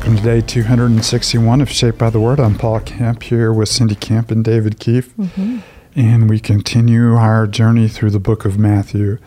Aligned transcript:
Welcome 0.00 0.16
to 0.16 0.22
day 0.22 0.40
261 0.40 1.60
of 1.60 1.70
Shaped 1.70 1.98
by 1.98 2.08
the 2.08 2.18
Word. 2.18 2.40
I'm 2.40 2.56
Paul 2.56 2.80
Camp 2.80 3.22
here 3.22 3.52
with 3.52 3.68
Cindy 3.68 3.94
Camp 3.94 4.30
and 4.30 4.42
David 4.42 4.80
Keefe. 4.80 5.14
Mm-hmm. 5.14 5.58
And 5.94 6.30
we 6.30 6.40
continue 6.40 7.16
our 7.16 7.46
journey 7.46 7.86
through 7.86 8.08
the 8.08 8.18
book 8.18 8.46
of 8.46 8.58
Matthew. 8.58 9.18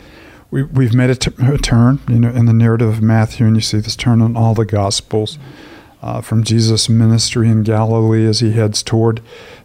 We, 0.50 0.64
we've 0.64 0.92
made 0.92 1.10
a, 1.10 1.14
t- 1.14 1.30
a 1.38 1.58
turn 1.58 2.00
you 2.08 2.18
know, 2.18 2.30
in 2.30 2.46
the 2.46 2.52
narrative 2.52 2.88
of 2.88 3.00
Matthew, 3.00 3.46
and 3.46 3.54
you 3.54 3.60
see 3.60 3.78
this 3.78 3.94
turn 3.94 4.20
in 4.20 4.36
all 4.36 4.52
the 4.52 4.64
Gospels 4.64 5.38
uh, 6.02 6.20
from 6.20 6.42
Jesus' 6.42 6.88
ministry 6.88 7.48
in 7.48 7.62
Galilee 7.62 8.26
as 8.26 8.40
he 8.40 8.50
heads 8.50 8.82
toward 8.82 9.22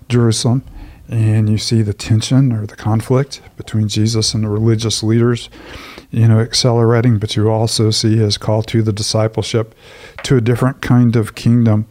Jerusalem. 0.10 0.64
And 1.10 1.50
you 1.50 1.58
see 1.58 1.82
the 1.82 1.92
tension 1.92 2.52
or 2.52 2.68
the 2.68 2.76
conflict 2.76 3.42
between 3.58 3.88
Jesus 3.88 4.36
and 4.36 4.44
the 4.44 4.50
religious 4.50 5.02
leaders 5.02 5.50
you 6.12 6.28
know, 6.28 6.40
accelerating, 6.40 7.20
but 7.20 7.36
you 7.36 7.50
also 7.50 7.92
see 7.92 8.18
his 8.18 8.38
call 8.38 8.64
to 8.64 8.82
the 8.82 8.94
discipleship 8.94 9.76
to 10.24 10.38
a 10.38 10.42
different 10.42 10.82
kind 10.82 11.16
of 11.16 11.36
kingdom 11.36 11.88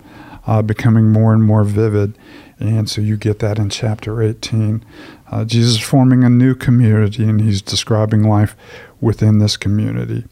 uh, 0.46 0.62
becoming 0.62 1.12
more 1.12 1.32
and 1.32 1.44
more 1.44 1.62
vivid. 1.62 2.18
And 2.58 2.90
so 2.90 3.00
you 3.00 3.16
get 3.16 3.38
that 3.38 3.58
in 3.58 3.70
chapter 3.70 4.20
18. 4.20 4.84
Uh, 5.30 5.44
Jesus 5.44 5.78
forming 5.78 6.24
a 6.24 6.28
new 6.28 6.54
community, 6.54 7.22
and 7.24 7.40
he's 7.40 7.62
describing 7.62 8.24
life 8.24 8.56
within 9.00 9.38
this 9.38 9.56
community. 9.56 10.24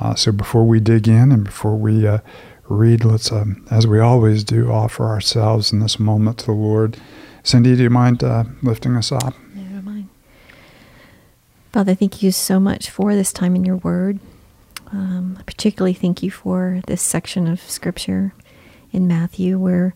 Uh, 0.00 0.14
so 0.14 0.32
before 0.32 0.66
we 0.66 0.80
dig 0.80 1.06
in 1.06 1.30
and 1.30 1.44
before 1.44 1.76
we 1.76 2.06
uh, 2.06 2.18
read, 2.68 3.04
let's, 3.04 3.30
um, 3.30 3.64
as 3.70 3.86
we 3.86 4.00
always 4.00 4.42
do, 4.42 4.72
offer 4.72 5.04
ourselves 5.04 5.72
in 5.72 5.78
this 5.80 6.00
moment 6.00 6.38
to 6.38 6.46
the 6.46 6.52
Lord. 6.52 6.96
Cindy, 7.42 7.76
do 7.76 7.84
you 7.84 7.90
mind 7.90 8.24
uh, 8.24 8.44
lifting 8.62 8.96
us 8.96 9.12
up? 9.12 9.34
Father, 11.72 11.94
thank 11.94 12.20
you 12.20 12.32
so 12.32 12.58
much 12.58 12.90
for 12.90 13.14
this 13.14 13.32
time 13.32 13.54
in 13.54 13.64
your 13.64 13.76
word. 13.76 14.18
Um, 14.90 15.36
I 15.38 15.44
particularly 15.44 15.94
thank 15.94 16.20
you 16.20 16.28
for 16.28 16.80
this 16.88 17.00
section 17.00 17.46
of 17.46 17.60
scripture 17.60 18.34
in 18.90 19.06
Matthew 19.06 19.56
where 19.56 19.94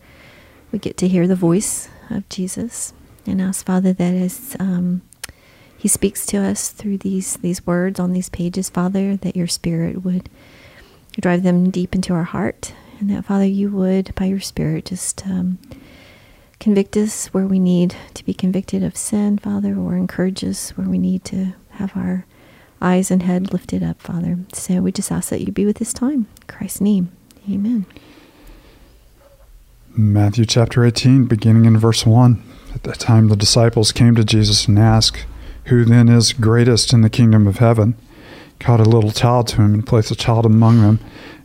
we 0.70 0.78
get 0.78 0.96
to 0.98 1.08
hear 1.08 1.26
the 1.26 1.34
voice 1.34 1.88
of 2.10 2.28
Jesus. 2.28 2.92
And 3.26 3.40
ask, 3.40 3.66
Father, 3.66 3.92
that 3.92 4.14
as 4.14 4.54
um, 4.60 5.02
He 5.76 5.88
speaks 5.88 6.24
to 6.26 6.36
us 6.36 6.70
through 6.70 6.98
these, 6.98 7.38
these 7.38 7.66
words 7.66 7.98
on 7.98 8.12
these 8.12 8.28
pages, 8.28 8.70
Father, 8.70 9.16
that 9.16 9.34
your 9.34 9.48
Spirit 9.48 10.04
would 10.04 10.30
drive 11.20 11.42
them 11.42 11.70
deep 11.70 11.92
into 11.92 12.14
our 12.14 12.22
heart. 12.22 12.72
And 13.00 13.10
that, 13.10 13.24
Father, 13.24 13.46
you 13.46 13.70
would, 13.70 14.14
by 14.14 14.26
your 14.26 14.40
Spirit, 14.40 14.84
just 14.84 15.26
um, 15.26 15.58
convict 16.60 16.96
us 16.96 17.26
where 17.28 17.46
we 17.46 17.58
need 17.58 17.96
to 18.14 18.24
be 18.24 18.32
convicted 18.32 18.84
of 18.84 18.96
sin, 18.96 19.38
Father, 19.38 19.76
or 19.76 19.96
encourage 19.96 20.44
us 20.44 20.70
where 20.76 20.88
we 20.88 20.98
need 20.98 21.24
to 21.24 21.54
have 21.74 21.96
our 21.96 22.26
eyes 22.80 23.10
and 23.10 23.22
head 23.22 23.52
lifted 23.52 23.82
up, 23.82 24.00
Father. 24.00 24.38
So 24.52 24.80
we 24.82 24.92
just 24.92 25.10
ask 25.10 25.30
that 25.30 25.40
you 25.40 25.52
be 25.52 25.66
with 25.66 25.78
this 25.78 25.92
time. 25.92 26.26
In 26.40 26.46
Christ's 26.46 26.80
name, 26.80 27.10
amen. 27.50 27.86
Matthew 29.96 30.44
chapter 30.44 30.84
18, 30.84 31.26
beginning 31.26 31.66
in 31.66 31.78
verse 31.78 32.04
1. 32.04 32.42
At 32.74 32.82
that 32.82 32.98
time, 32.98 33.28
the 33.28 33.36
disciples 33.36 33.92
came 33.92 34.16
to 34.16 34.24
Jesus 34.24 34.66
and 34.66 34.78
asked, 34.78 35.24
Who 35.66 35.84
then 35.84 36.08
is 36.08 36.32
greatest 36.32 36.92
in 36.92 37.02
the 37.02 37.10
kingdom 37.10 37.46
of 37.46 37.58
heaven? 37.58 37.96
Called 38.58 38.80
a 38.80 38.84
little 38.84 39.12
child 39.12 39.48
to 39.48 39.62
him 39.62 39.72
and 39.72 39.86
placed 39.86 40.10
a 40.10 40.16
child 40.16 40.46
among 40.46 40.80
them. 40.80 40.98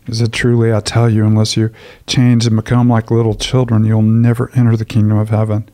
He 0.07 0.16
said, 0.16 0.33
Truly, 0.33 0.73
I 0.73 0.80
tell 0.80 1.09
you, 1.09 1.25
unless 1.25 1.55
you 1.55 1.69
change 2.07 2.47
and 2.47 2.55
become 2.55 2.89
like 2.89 3.11
little 3.11 3.35
children, 3.35 3.83
you'll 3.83 4.02
never 4.02 4.50
enter 4.55 4.75
the 4.75 4.85
kingdom 4.85 5.19
of 5.19 5.30
heaven. 5.30 5.69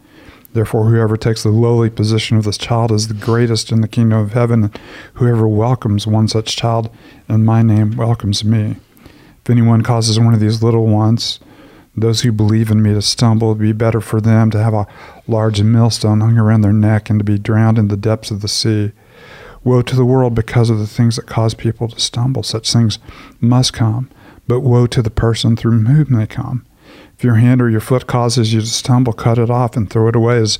Therefore, 0.55 0.85
whoever 0.85 1.17
takes 1.17 1.43
the 1.43 1.49
lowly 1.49 1.89
position 1.89 2.37
of 2.37 2.45
this 2.45 2.57
child 2.57 2.89
is 2.93 3.09
the 3.09 3.13
greatest 3.13 3.73
in 3.73 3.81
the 3.81 3.89
kingdom 3.89 4.19
of 4.19 4.31
heaven, 4.31 4.71
whoever 5.15 5.49
welcomes 5.49 6.07
one 6.07 6.29
such 6.29 6.55
child 6.55 6.89
in 7.27 7.43
my 7.43 7.61
name 7.61 7.97
welcomes 7.97 8.45
me. 8.45 8.77
If 9.43 9.49
anyone 9.49 9.81
causes 9.81 10.17
one 10.17 10.33
of 10.33 10.39
these 10.39 10.63
little 10.63 10.87
ones, 10.87 11.41
those 11.93 12.21
who 12.21 12.31
believe 12.31 12.71
in 12.71 12.81
me, 12.81 12.93
to 12.93 13.01
stumble, 13.01 13.49
it 13.49 13.55
would 13.55 13.63
be 13.63 13.73
better 13.73 13.99
for 13.99 14.21
them 14.21 14.49
to 14.51 14.63
have 14.63 14.73
a 14.73 14.87
large 15.27 15.61
millstone 15.61 16.21
hung 16.21 16.37
around 16.37 16.61
their 16.61 16.71
neck 16.71 17.09
and 17.09 17.19
to 17.19 17.25
be 17.25 17.37
drowned 17.37 17.77
in 17.77 17.89
the 17.89 17.97
depths 17.97 18.31
of 18.31 18.39
the 18.39 18.47
sea. 18.47 18.93
Woe 19.65 19.81
to 19.81 19.95
the 19.97 20.05
world 20.05 20.35
because 20.35 20.69
of 20.69 20.79
the 20.79 20.87
things 20.87 21.17
that 21.17 21.27
cause 21.27 21.53
people 21.53 21.89
to 21.89 21.99
stumble. 21.99 22.43
Such 22.43 22.71
things 22.71 22.97
must 23.41 23.73
come, 23.73 24.09
but 24.47 24.61
woe 24.61 24.87
to 24.87 25.01
the 25.01 25.09
person 25.09 25.57
through 25.57 25.81
whom 25.83 26.17
they 26.17 26.27
come. 26.27 26.65
If 27.17 27.23
your 27.23 27.35
hand 27.35 27.61
or 27.61 27.69
your 27.69 27.79
foot 27.79 28.07
causes 28.07 28.53
you 28.53 28.59
to 28.59 28.67
stumble, 28.67 29.13
cut 29.13 29.37
it 29.37 29.49
off 29.49 29.77
and 29.77 29.89
throw 29.89 30.09
it 30.09 30.15
away. 30.15 30.39
It's 30.39 30.59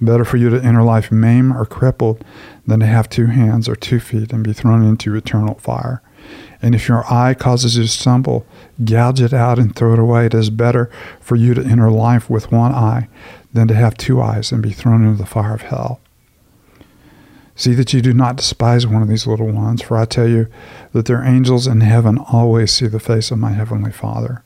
better 0.00 0.24
for 0.24 0.36
you 0.36 0.50
to 0.50 0.62
enter 0.62 0.82
life 0.82 1.10
maimed 1.10 1.56
or 1.56 1.66
crippled 1.66 2.24
than 2.66 2.80
to 2.80 2.86
have 2.86 3.08
two 3.08 3.26
hands 3.26 3.68
or 3.68 3.74
two 3.74 3.98
feet 3.98 4.32
and 4.32 4.44
be 4.44 4.52
thrown 4.52 4.84
into 4.84 5.16
eternal 5.16 5.56
fire. 5.56 6.02
And 6.62 6.74
if 6.74 6.88
your 6.88 7.04
eye 7.12 7.34
causes 7.34 7.76
you 7.76 7.82
to 7.82 7.88
stumble, 7.88 8.46
gouge 8.84 9.20
it 9.20 9.32
out 9.32 9.58
and 9.58 9.74
throw 9.74 9.94
it 9.94 9.98
away. 9.98 10.26
It 10.26 10.34
is 10.34 10.48
better 10.48 10.90
for 11.20 11.36
you 11.36 11.54
to 11.54 11.64
enter 11.64 11.90
life 11.90 12.30
with 12.30 12.52
one 12.52 12.72
eye 12.72 13.08
than 13.52 13.66
to 13.68 13.74
have 13.74 13.96
two 13.96 14.20
eyes 14.20 14.52
and 14.52 14.62
be 14.62 14.70
thrown 14.70 15.04
into 15.04 15.18
the 15.18 15.26
fire 15.26 15.54
of 15.54 15.62
hell. 15.62 16.00
See 17.56 17.74
that 17.74 17.92
you 17.92 18.00
do 18.00 18.12
not 18.12 18.36
despise 18.36 18.86
one 18.86 19.02
of 19.02 19.08
these 19.08 19.26
little 19.26 19.50
ones, 19.50 19.82
for 19.82 19.96
I 19.96 20.04
tell 20.04 20.28
you 20.28 20.46
that 20.92 21.06
their 21.06 21.24
angels 21.24 21.66
in 21.66 21.80
heaven 21.80 22.18
always 22.18 22.70
see 22.70 22.86
the 22.86 23.00
face 23.00 23.30
of 23.30 23.38
my 23.38 23.52
heavenly 23.52 23.92
Father. 23.92 24.44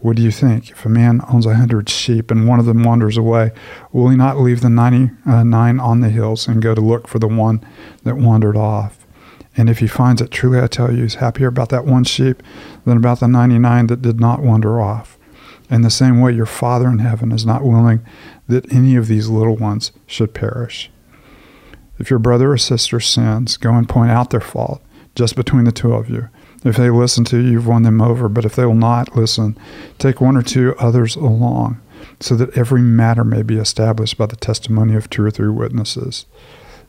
What 0.00 0.16
do 0.16 0.22
you 0.22 0.30
think? 0.30 0.70
If 0.70 0.84
a 0.84 0.88
man 0.88 1.20
owns 1.28 1.46
a 1.46 1.54
hundred 1.54 1.88
sheep 1.88 2.30
and 2.30 2.46
one 2.46 2.60
of 2.60 2.66
them 2.66 2.84
wanders 2.84 3.16
away, 3.16 3.50
will 3.92 4.10
he 4.10 4.16
not 4.16 4.38
leave 4.38 4.60
the 4.60 4.68
ninety 4.68 5.10
nine 5.24 5.80
on 5.80 6.00
the 6.00 6.10
hills 6.10 6.46
and 6.46 6.62
go 6.62 6.74
to 6.74 6.80
look 6.80 7.08
for 7.08 7.18
the 7.18 7.26
one 7.26 7.66
that 8.04 8.16
wandered 8.16 8.56
off? 8.56 9.06
And 9.56 9.70
if 9.70 9.78
he 9.78 9.86
finds 9.86 10.20
it, 10.20 10.30
truly 10.30 10.60
I 10.60 10.66
tell 10.66 10.92
you, 10.92 11.02
he's 11.02 11.14
happier 11.14 11.48
about 11.48 11.70
that 11.70 11.86
one 11.86 12.04
sheep 12.04 12.42
than 12.84 12.98
about 12.98 13.20
the 13.20 13.28
ninety 13.28 13.58
nine 13.58 13.86
that 13.86 14.02
did 14.02 14.20
not 14.20 14.42
wander 14.42 14.80
off. 14.80 15.18
In 15.70 15.80
the 15.80 15.90
same 15.90 16.20
way, 16.20 16.32
your 16.32 16.46
Father 16.46 16.88
in 16.88 17.00
heaven 17.00 17.32
is 17.32 17.46
not 17.46 17.64
willing 17.64 18.04
that 18.46 18.72
any 18.72 18.96
of 18.96 19.08
these 19.08 19.28
little 19.28 19.56
ones 19.56 19.92
should 20.06 20.34
perish. 20.34 20.90
If 21.98 22.10
your 22.10 22.18
brother 22.18 22.52
or 22.52 22.58
sister 22.58 23.00
sins, 23.00 23.56
go 23.56 23.72
and 23.72 23.88
point 23.88 24.10
out 24.10 24.30
their 24.30 24.40
fault 24.40 24.82
just 25.14 25.34
between 25.34 25.64
the 25.64 25.72
two 25.72 25.94
of 25.94 26.10
you. 26.10 26.28
If 26.66 26.76
they 26.76 26.90
listen 26.90 27.24
to 27.26 27.38
you, 27.38 27.52
you've 27.52 27.66
won 27.66 27.84
them 27.84 28.02
over. 28.02 28.28
But 28.28 28.44
if 28.44 28.56
they 28.56 28.66
will 28.66 28.74
not 28.74 29.14
listen, 29.14 29.56
take 29.98 30.20
one 30.20 30.36
or 30.36 30.42
two 30.42 30.74
others 30.78 31.14
along, 31.14 31.80
so 32.18 32.34
that 32.34 32.58
every 32.58 32.82
matter 32.82 33.22
may 33.22 33.42
be 33.42 33.56
established 33.56 34.18
by 34.18 34.26
the 34.26 34.34
testimony 34.34 34.96
of 34.96 35.08
two 35.08 35.24
or 35.24 35.30
three 35.30 35.48
witnesses. 35.48 36.26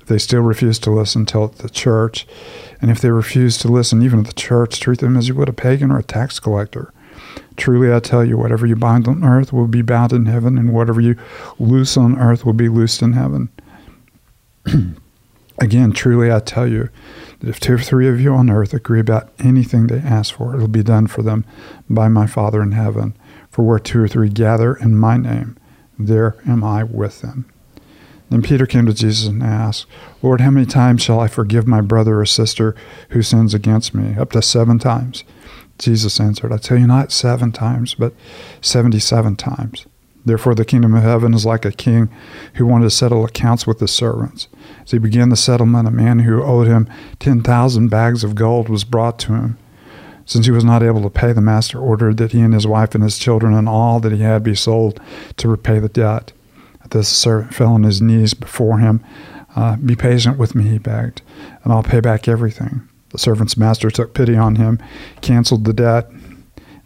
If 0.01 0.07
they 0.07 0.17
still 0.17 0.41
refuse 0.41 0.79
to 0.79 0.89
listen, 0.89 1.25
tell 1.27 1.45
it 1.45 1.57
to 1.57 1.63
the 1.63 1.69
church. 1.69 2.25
And 2.81 2.89
if 2.89 3.01
they 3.01 3.11
refuse 3.11 3.59
to 3.59 3.67
listen, 3.67 4.01
even 4.01 4.23
to 4.23 4.27
the 4.27 4.33
church, 4.33 4.79
treat 4.79 4.99
them 4.99 5.15
as 5.15 5.27
you 5.27 5.35
would 5.35 5.49
a 5.49 5.53
pagan 5.53 5.91
or 5.91 5.99
a 5.99 6.03
tax 6.03 6.39
collector. 6.39 6.91
Truly, 7.55 7.93
I 7.93 7.99
tell 7.99 8.25
you, 8.25 8.35
whatever 8.35 8.65
you 8.65 8.75
bind 8.75 9.07
on 9.07 9.23
earth 9.23 9.53
will 9.53 9.67
be 9.67 9.83
bound 9.83 10.11
in 10.11 10.25
heaven, 10.25 10.57
and 10.57 10.73
whatever 10.73 11.01
you 11.01 11.17
loose 11.59 11.97
on 11.97 12.17
earth 12.17 12.45
will 12.45 12.53
be 12.53 12.69
loosed 12.69 13.03
in 13.03 13.13
heaven. 13.13 13.49
Again, 15.59 15.91
truly, 15.91 16.31
I 16.31 16.39
tell 16.39 16.67
you, 16.67 16.89
if 17.41 17.59
two 17.59 17.75
or 17.75 17.79
three 17.79 18.07
of 18.07 18.19
you 18.19 18.33
on 18.33 18.49
earth 18.49 18.73
agree 18.73 18.99
about 18.99 19.31
anything 19.39 19.87
they 19.87 19.99
ask 19.99 20.35
for, 20.35 20.55
it 20.55 20.59
will 20.59 20.67
be 20.67 20.83
done 20.83 21.07
for 21.07 21.21
them 21.21 21.45
by 21.89 22.07
my 22.07 22.27
Father 22.27 22.61
in 22.61 22.71
heaven. 22.71 23.15
For 23.49 23.63
where 23.63 23.79
two 23.79 24.03
or 24.03 24.07
three 24.07 24.29
gather 24.29 24.75
in 24.75 24.95
my 24.95 25.17
name, 25.17 25.57
there 25.97 26.35
am 26.47 26.63
I 26.63 26.83
with 26.83 27.21
them. 27.21 27.45
Then 28.29 28.41
Peter 28.41 28.65
came 28.65 28.85
to 28.85 28.93
Jesus 28.93 29.27
and 29.27 29.41
asked, 29.41 29.85
Lord, 30.21 30.41
how 30.41 30.51
many 30.51 30.65
times 30.65 31.01
shall 31.01 31.19
I 31.19 31.27
forgive 31.27 31.65
my 31.65 31.81
brother 31.81 32.19
or 32.19 32.25
sister 32.25 32.75
who 33.09 33.21
sins 33.21 33.53
against 33.53 33.93
me? 33.93 34.17
Up 34.17 34.31
to 34.31 34.41
seven 34.41 34.79
times. 34.79 35.23
Jesus 35.79 36.19
answered, 36.19 36.51
I 36.51 36.57
tell 36.57 36.77
you 36.77 36.87
not 36.87 37.11
seven 37.11 37.51
times, 37.51 37.93
but 37.93 38.13
seventy 38.61 38.99
seven 38.99 39.35
times. 39.35 39.85
Therefore, 40.27 40.55
the 40.55 40.65
kingdom 40.65 40.93
of 40.93 41.03
heaven 41.03 41.33
is 41.33 41.45
like 41.45 41.63
a 41.63 41.71
king 41.71 42.09
who 42.55 42.65
wanted 42.65 42.85
to 42.85 42.91
settle 42.91 43.23
accounts 43.23 43.65
with 43.65 43.79
his 43.79 43.91
servants. 43.91 44.49
As 44.83 44.91
he 44.91 44.97
began 44.97 45.29
the 45.29 45.37
settlement, 45.37 45.87
a 45.87 45.91
man 45.91 46.19
who 46.19 46.43
owed 46.43 46.67
him 46.67 46.89
10,000 47.19 47.87
bags 47.87 48.25
of 48.25 48.35
gold 48.35 48.67
was 48.67 48.83
brought 48.83 49.17
to 49.19 49.33
him. 49.33 49.57
Since 50.25 50.45
he 50.45 50.51
was 50.51 50.65
not 50.65 50.83
able 50.83 51.01
to 51.03 51.09
pay, 51.09 51.31
the 51.31 51.39
master 51.39 51.79
ordered 51.79 52.17
that 52.17 52.33
he 52.33 52.41
and 52.41 52.53
his 52.53 52.67
wife 52.67 52.93
and 52.93 53.03
his 53.03 53.17
children 53.17 53.53
and 53.53 53.69
all 53.69 54.01
that 54.01 54.11
he 54.11 54.19
had 54.19 54.43
be 54.43 54.53
sold 54.53 54.99
to 55.37 55.47
repay 55.47 55.79
the 55.79 55.87
debt. 55.87 56.33
At 56.83 56.91
this, 56.91 57.09
the 57.09 57.15
servant 57.15 57.53
fell 57.53 57.73
on 57.73 57.83
his 57.83 58.01
knees 58.01 58.33
before 58.33 58.79
him. 58.79 59.01
Uh, 59.55 59.77
be 59.77 59.95
patient 59.95 60.37
with 60.37 60.55
me, 60.55 60.67
he 60.67 60.77
begged, 60.77 61.21
and 61.63 61.71
I'll 61.71 61.83
pay 61.83 62.01
back 62.01 62.27
everything. 62.27 62.87
The 63.11 63.17
servant's 63.17 63.55
master 63.55 63.89
took 63.89 64.13
pity 64.13 64.35
on 64.35 64.57
him, 64.57 64.79
canceled 65.21 65.63
the 65.63 65.71
debt, 65.71 66.11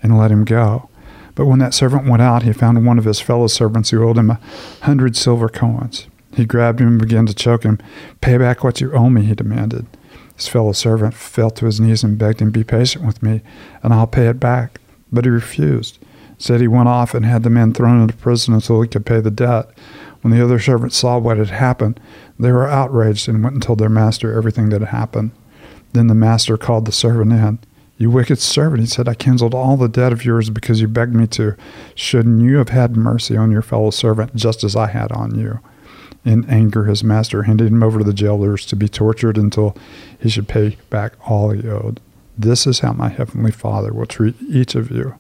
and 0.04 0.20
let 0.20 0.32
him 0.32 0.46
go. 0.46 0.91
But 1.36 1.46
when 1.46 1.60
that 1.60 1.74
servant 1.74 2.08
went 2.08 2.22
out, 2.22 2.44
he 2.44 2.54
found 2.54 2.86
one 2.86 2.98
of 3.00 3.06
his 3.06 3.20
fellow 3.20 3.48
servants 3.48 3.90
who 3.90 4.08
owed 4.08 4.18
him 4.18 4.32
a 4.32 4.40
hundred 4.82 5.16
silver 5.16 5.50
coins. 5.50 6.08
He 6.36 6.46
grabbed 6.46 6.80
him 6.80 6.88
and 6.88 7.02
began 7.02 7.26
to 7.26 7.34
choke 7.34 7.64
him. 7.64 7.80
Pay 8.22 8.38
back 8.38 8.64
what 8.64 8.82
you 8.82 8.92
owe 8.94 9.10
me, 9.10 9.24
he 9.24 9.36
demanded. 9.36 9.86
His 10.36 10.48
fellow 10.48 10.72
servant 10.72 11.14
fell 11.14 11.52
to 11.52 11.66
his 11.66 11.80
knees 11.80 12.04
and 12.04 12.18
begged 12.18 12.42
him, 12.42 12.52
Be 12.52 12.64
patient 12.64 13.06
with 13.06 13.22
me, 13.22 13.42
and 13.84 13.94
I'll 13.94 14.08
pay 14.08 14.28
it 14.28 14.40
back. 14.40 14.80
But 15.12 15.26
he 15.26 15.30
refused. 15.30 16.00
Said 16.38 16.62
he 16.62 16.68
went 16.68 16.90
off 16.90 17.14
and 17.14 17.26
had 17.26 17.44
the 17.44 17.50
man 17.50 17.74
thrown 17.74 18.02
into 18.02 18.16
prison 18.16 18.54
until 18.54 18.82
he 18.82 18.88
could 18.88 19.06
pay 19.06 19.20
the 19.20 19.30
debt. 19.30 19.70
When 20.22 20.34
the 20.34 20.44
other 20.44 20.60
servants 20.60 20.98
saw 20.98 21.18
what 21.18 21.38
had 21.38 21.50
happened, 21.50 22.00
they 22.40 22.52
were 22.52 22.68
outraged 22.68 23.28
and 23.30 23.44
went 23.44 23.56
and 23.56 23.64
told 23.64 23.80
their 23.80 23.90
master 23.90 24.34
everything 24.34 24.70
that 24.70 24.82
had 24.82 24.90
happened. 24.90 25.32
Then 25.94 26.08
the 26.08 26.16
master 26.16 26.58
called 26.58 26.86
the 26.86 26.92
servant 26.92 27.34
in. 27.34 27.60
You 28.02 28.10
wicked 28.10 28.40
servant, 28.40 28.82
he 28.82 28.88
said, 28.88 29.08
I 29.08 29.14
canceled 29.14 29.54
all 29.54 29.78
the 29.78 29.88
debt 29.88 30.12
of 30.12 30.26
yours 30.26 30.50
because 30.50 30.82
you 30.82 30.88
begged 30.88 31.14
me 31.14 31.28
to. 31.28 31.56
Shouldn't 31.94 32.42
you 32.42 32.58
have 32.58 32.70
had 32.70 32.98
mercy 32.98 33.38
on 33.38 33.52
your 33.52 33.62
fellow 33.62 33.92
servant 33.92 34.36
just 34.36 34.64
as 34.64 34.76
I 34.76 34.88
had 34.88 35.12
on 35.12 35.38
you? 35.38 35.60
In 36.26 36.50
anger, 36.50 36.86
his 36.86 37.04
master 37.04 37.44
handed 37.44 37.68
him 37.68 37.84
over 37.84 38.00
to 38.00 38.04
the 38.04 38.12
jailers 38.12 38.66
to 38.66 38.76
be 38.76 38.90
tortured 38.90 39.38
until 39.38 39.78
he 40.20 40.30
should 40.30 40.48
pay 40.48 40.78
back 40.90 41.14
all 41.30 41.52
he 41.52 41.70
owed. 41.70 42.00
This 42.36 42.66
is 42.66 42.80
how 42.80 42.94
my 42.94 43.10
heavenly 43.10 43.52
Father 43.52 43.94
will 43.94 44.08
treat 44.08 44.34
each 44.50 44.74
of 44.74 44.90
you 44.90 45.14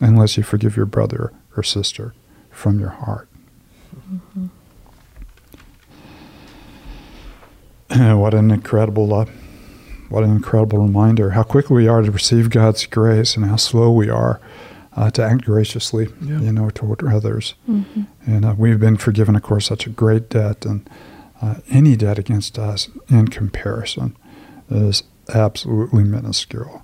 unless 0.00 0.36
you 0.36 0.42
forgive 0.42 0.76
your 0.76 0.84
brother 0.84 1.32
or 1.56 1.62
sister 1.62 2.12
from 2.50 2.78
your 2.78 2.90
heart. 2.90 3.30
Mm-hmm. 3.96 4.48
what 8.18 8.34
an 8.34 8.50
incredible 8.50 9.14
uh, 9.14 9.24
what 10.08 10.24
an 10.24 10.30
incredible 10.30 10.78
reminder 10.78 11.30
how 11.30 11.42
quickly 11.42 11.76
we 11.76 11.88
are 11.88 12.02
to 12.02 12.10
receive 12.10 12.50
God's 12.50 12.86
grace 12.86 13.36
and 13.36 13.46
how 13.46 13.56
slow 13.56 13.90
we 13.90 14.08
are 14.08 14.40
uh, 14.96 15.10
to 15.10 15.22
act 15.22 15.44
graciously, 15.44 16.08
yeah. 16.22 16.40
you 16.40 16.52
know, 16.52 16.70
toward 16.70 17.04
others. 17.04 17.54
Mm-hmm. 17.68 18.02
And 18.26 18.44
uh, 18.44 18.54
we've 18.56 18.80
been 18.80 18.96
forgiven, 18.96 19.36
of 19.36 19.42
course, 19.42 19.66
such 19.66 19.86
a 19.86 19.90
great 19.90 20.30
debt, 20.30 20.64
and 20.64 20.88
uh, 21.42 21.56
any 21.70 21.96
debt 21.96 22.18
against 22.18 22.58
us 22.58 22.88
in 23.08 23.28
comparison 23.28 24.16
is 24.70 25.02
absolutely 25.34 26.04
minuscule. 26.04 26.82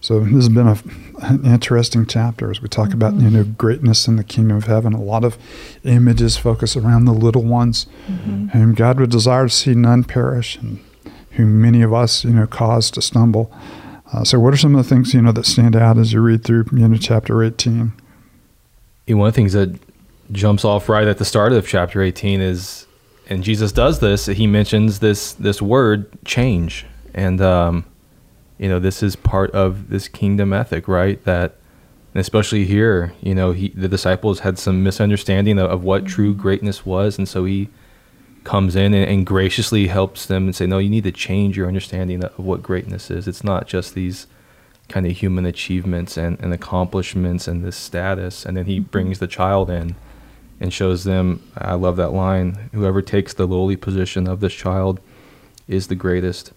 So 0.00 0.20
this 0.20 0.34
has 0.34 0.48
been 0.48 0.68
a, 0.68 0.78
an 1.22 1.44
interesting 1.44 2.06
chapter 2.06 2.50
as 2.50 2.60
we 2.60 2.68
talk 2.68 2.88
mm-hmm. 2.88 2.96
about 2.96 3.14
you 3.14 3.30
know 3.30 3.44
greatness 3.44 4.06
in 4.06 4.16
the 4.16 4.24
kingdom 4.24 4.56
of 4.56 4.64
heaven. 4.64 4.92
A 4.92 5.00
lot 5.00 5.24
of 5.24 5.38
images 5.84 6.36
focus 6.36 6.76
around 6.76 7.06
the 7.06 7.12
little 7.12 7.42
ones, 7.42 7.86
mm-hmm. 8.06 8.48
whom 8.48 8.74
God 8.74 9.00
would 9.00 9.10
desire 9.10 9.48
to 9.48 9.54
see 9.54 9.74
none 9.74 10.04
perish, 10.04 10.56
and 10.56 10.80
whom 11.36 11.60
many 11.60 11.82
of 11.82 11.92
us 11.92 12.24
you 12.24 12.30
know 12.30 12.46
cause 12.46 12.90
to 12.92 13.02
stumble. 13.02 13.52
Uh, 14.12 14.24
so, 14.24 14.38
what 14.38 14.54
are 14.54 14.56
some 14.56 14.74
of 14.74 14.84
the 14.84 14.88
things 14.88 15.12
you 15.14 15.22
know 15.22 15.32
that 15.32 15.46
stand 15.46 15.76
out 15.76 15.98
as 15.98 16.12
you 16.12 16.20
read 16.20 16.44
through 16.44 16.64
you 16.72 16.88
know 16.88 16.96
chapter 16.96 17.42
eighteen? 17.42 17.92
one 19.08 19.28
of 19.28 19.34
the 19.34 19.36
things 19.36 19.52
that 19.52 19.78
jumps 20.32 20.64
off 20.64 20.88
right 20.88 21.06
at 21.06 21.18
the 21.18 21.24
start 21.24 21.52
of 21.52 21.66
chapter 21.66 22.02
eighteen 22.02 22.40
is, 22.40 22.86
and 23.28 23.42
Jesus 23.42 23.72
does 23.72 24.00
this. 24.00 24.26
He 24.26 24.46
mentions 24.46 24.98
this 24.98 25.32
this 25.34 25.62
word 25.62 26.08
change, 26.24 26.86
and 27.14 27.40
um, 27.40 27.84
you 28.58 28.68
know 28.68 28.78
this 28.78 29.02
is 29.02 29.16
part 29.16 29.50
of 29.52 29.90
this 29.90 30.08
kingdom 30.08 30.52
ethic 30.52 30.88
right 30.88 31.22
that 31.24 31.56
especially 32.14 32.64
here 32.64 33.12
you 33.20 33.34
know 33.34 33.52
he, 33.52 33.68
the 33.70 33.88
disciples 33.88 34.40
had 34.40 34.58
some 34.58 34.82
misunderstanding 34.82 35.58
of, 35.58 35.70
of, 35.70 35.84
what 35.84 36.06
true 36.06 36.32
mm-hmm. 36.32 36.40
greatness 36.40 36.86
was 36.86 37.18
and 37.18 37.28
so 37.28 37.44
he 37.44 37.68
comes 38.46 38.74
in 38.74 38.94
and, 38.94 39.10
and, 39.10 39.26
graciously 39.26 39.88
helps 39.88 40.24
them 40.24 40.44
and 40.44 40.56
say 40.56 40.66
no 40.66 40.78
you 40.78 40.88
need 40.88 41.04
to 41.04 41.12
change 41.12 41.56
your 41.56 41.68
understanding 41.68 42.24
of 42.24 42.38
what 42.38 42.62
greatness 42.62 43.10
is. 43.10 43.28
It's 43.28 43.44
not 43.44 43.66
just 43.66 43.92
these 43.92 44.26
kind 44.88 45.04
of 45.04 45.12
human 45.12 45.44
achievements 45.44 46.16
and, 46.16 46.40
and 46.40 46.54
accomplishments 46.54 47.46
and 47.48 47.64
this 47.64 47.76
status. 47.76 48.46
And 48.46 48.56
then 48.56 48.66
he 48.66 48.78
mm-hmm. 48.78 48.90
brings 48.90 49.18
the 49.18 49.26
child 49.26 49.68
in 49.68 49.96
and 50.60 50.72
shows 50.72 51.04
them 51.04 51.42
i 51.56 51.74
love 51.74 51.96
that 51.96 52.12
line 52.12 52.70
whoever 52.72 53.02
takes 53.02 53.34
the 53.34 53.46
lowly 53.46 53.76
position 53.76 54.26
of 54.26 54.40
this 54.40 54.54
child 54.54 55.00
is 55.68 55.88
the 55.88 55.94
greatest 55.94 56.52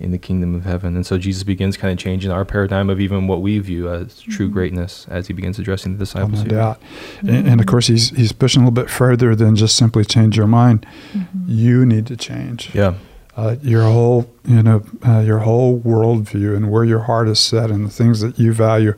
in 0.00 0.10
the 0.10 0.18
kingdom 0.18 0.54
of 0.54 0.64
heaven. 0.64 0.96
And 0.96 1.06
so 1.06 1.18
Jesus 1.18 1.44
begins 1.44 1.76
kind 1.76 1.92
of 1.92 1.98
changing 1.98 2.30
our 2.30 2.44
paradigm 2.44 2.90
of 2.90 3.00
even 3.00 3.28
what 3.28 3.40
we 3.40 3.58
view 3.60 3.88
as 3.88 4.20
true 4.20 4.46
mm-hmm. 4.46 4.54
greatness 4.54 5.06
as 5.08 5.28
he 5.28 5.32
begins 5.32 5.58
addressing 5.58 5.92
the 5.92 5.98
disciples. 5.98 6.40
Oh, 6.40 6.44
no 6.44 6.50
doubt. 6.50 6.80
Mm-hmm. 6.80 7.28
And, 7.28 7.48
and, 7.48 7.60
of 7.60 7.66
course, 7.66 7.86
he's, 7.86 8.10
he's 8.10 8.32
pushing 8.32 8.62
a 8.62 8.64
little 8.64 8.82
bit 8.82 8.90
further 8.90 9.36
than 9.36 9.54
just 9.54 9.76
simply 9.76 10.04
change 10.04 10.36
your 10.36 10.48
mind. 10.48 10.84
Mm-hmm. 11.12 11.44
You 11.46 11.86
need 11.86 12.06
to 12.08 12.16
change. 12.16 12.74
Yeah. 12.74 12.94
Uh, 13.36 13.56
your 13.62 13.82
whole, 13.82 14.30
you 14.44 14.62
know, 14.62 14.84
uh, 15.06 15.18
your 15.20 15.40
whole 15.40 15.80
worldview 15.80 16.56
and 16.56 16.70
where 16.70 16.84
your 16.84 17.00
heart 17.00 17.28
is 17.28 17.40
set 17.40 17.68
and 17.68 17.84
the 17.84 17.90
things 17.90 18.20
that 18.20 18.38
you 18.38 18.52
value, 18.52 18.94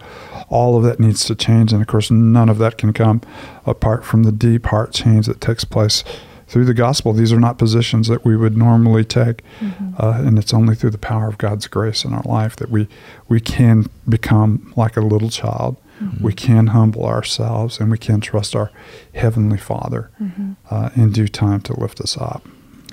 all 0.50 0.76
of 0.76 0.82
that 0.82 1.00
needs 1.00 1.24
to 1.24 1.34
change. 1.34 1.72
And 1.72 1.80
of 1.80 1.88
course, 1.88 2.10
none 2.10 2.50
of 2.50 2.58
that 2.58 2.76
can 2.76 2.92
come 2.92 3.22
apart 3.64 4.04
from 4.04 4.24
the 4.24 4.32
deep 4.32 4.66
heart 4.66 4.92
change 4.92 5.26
that 5.26 5.40
takes 5.40 5.64
place 5.64 6.04
through 6.46 6.64
the 6.64 6.74
gospel. 6.74 7.12
These 7.12 7.32
are 7.32 7.40
not 7.40 7.58
positions 7.58 8.08
that 8.08 8.24
we 8.24 8.36
would 8.36 8.56
normally 8.56 9.04
take, 9.04 9.42
mm-hmm. 9.60 9.94
uh, 9.98 10.22
and 10.24 10.38
it's 10.38 10.54
only 10.54 10.74
through 10.74 10.90
the 10.90 10.98
power 10.98 11.28
of 11.28 11.38
God's 11.38 11.66
grace 11.66 12.04
in 12.04 12.14
our 12.14 12.22
life 12.22 12.56
that 12.56 12.70
we 12.70 12.88
we 13.28 13.40
can 13.40 13.86
become 14.08 14.72
like 14.76 14.96
a 14.96 15.00
little 15.00 15.30
child. 15.30 15.76
Mm-hmm. 16.00 16.24
We 16.24 16.34
can 16.34 16.68
humble 16.68 17.06
ourselves, 17.06 17.80
and 17.80 17.90
we 17.90 17.98
can 17.98 18.20
trust 18.20 18.54
our 18.54 18.70
heavenly 19.14 19.58
Father 19.58 20.10
mm-hmm. 20.20 20.52
uh, 20.70 20.90
in 20.94 21.10
due 21.10 21.28
time 21.28 21.60
to 21.62 21.78
lift 21.78 22.00
us 22.00 22.16
up. 22.18 22.44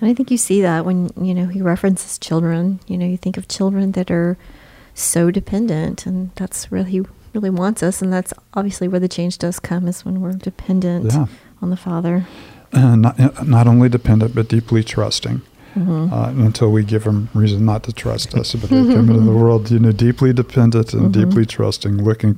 And 0.02 0.10
I 0.10 0.14
think 0.14 0.32
you 0.32 0.38
see 0.38 0.62
that 0.62 0.86
when 0.86 1.12
you 1.20 1.34
know 1.34 1.46
he 1.46 1.62
references 1.62 2.18
children. 2.18 2.80
You 2.88 2.98
know, 2.98 3.06
you 3.06 3.18
think 3.18 3.38
of 3.38 3.48
children 3.48 3.92
that 3.92 4.10
are 4.10 4.38
so 4.96 5.32
dependent, 5.32 6.06
and 6.06 6.32
that's 6.36 6.72
really 6.72 6.92
he 6.92 7.02
really 7.34 7.50
wants 7.52 7.84
us, 7.84 8.02
and 8.02 8.12
that's 8.12 8.34
obviously 8.54 8.88
where 8.88 9.00
the 9.00 9.08
change 9.08 9.38
does 9.38 9.60
come 9.60 9.88
is 9.88 10.06
when 10.06 10.22
we're 10.22 10.34
dependent 10.34 11.12
yeah. 11.12 11.28
on 11.62 11.70
the 11.70 11.78
Father 11.78 12.26
uh, 12.74 12.96
not, 12.96 13.48
not 13.48 13.68
only 13.68 13.90
dependent 13.90 14.36
but 14.36 14.48
deeply 14.48 14.84
trusting. 14.84 15.42
Mm-hmm. 15.75 16.14
Uh, 16.14 16.30
until 16.46 16.72
we 16.72 16.84
give 16.84 17.04
them 17.04 17.30
reason 17.34 17.66
not 17.66 17.81
to 17.86 17.92
trust 17.92 18.36
us. 18.36 18.54
But 18.54 18.70
they 18.70 18.75
come 18.94 19.10
into 19.10 19.22
the 19.22 19.31
world, 19.36 19.72
you 19.72 19.80
know, 19.80 19.92
deeply 19.92 20.31
dependent 20.31 20.94
and 20.94 21.12
mm-hmm. 21.12 21.20
deeply 21.20 21.48
trusting, 21.48 22.04
looking, 22.04 22.38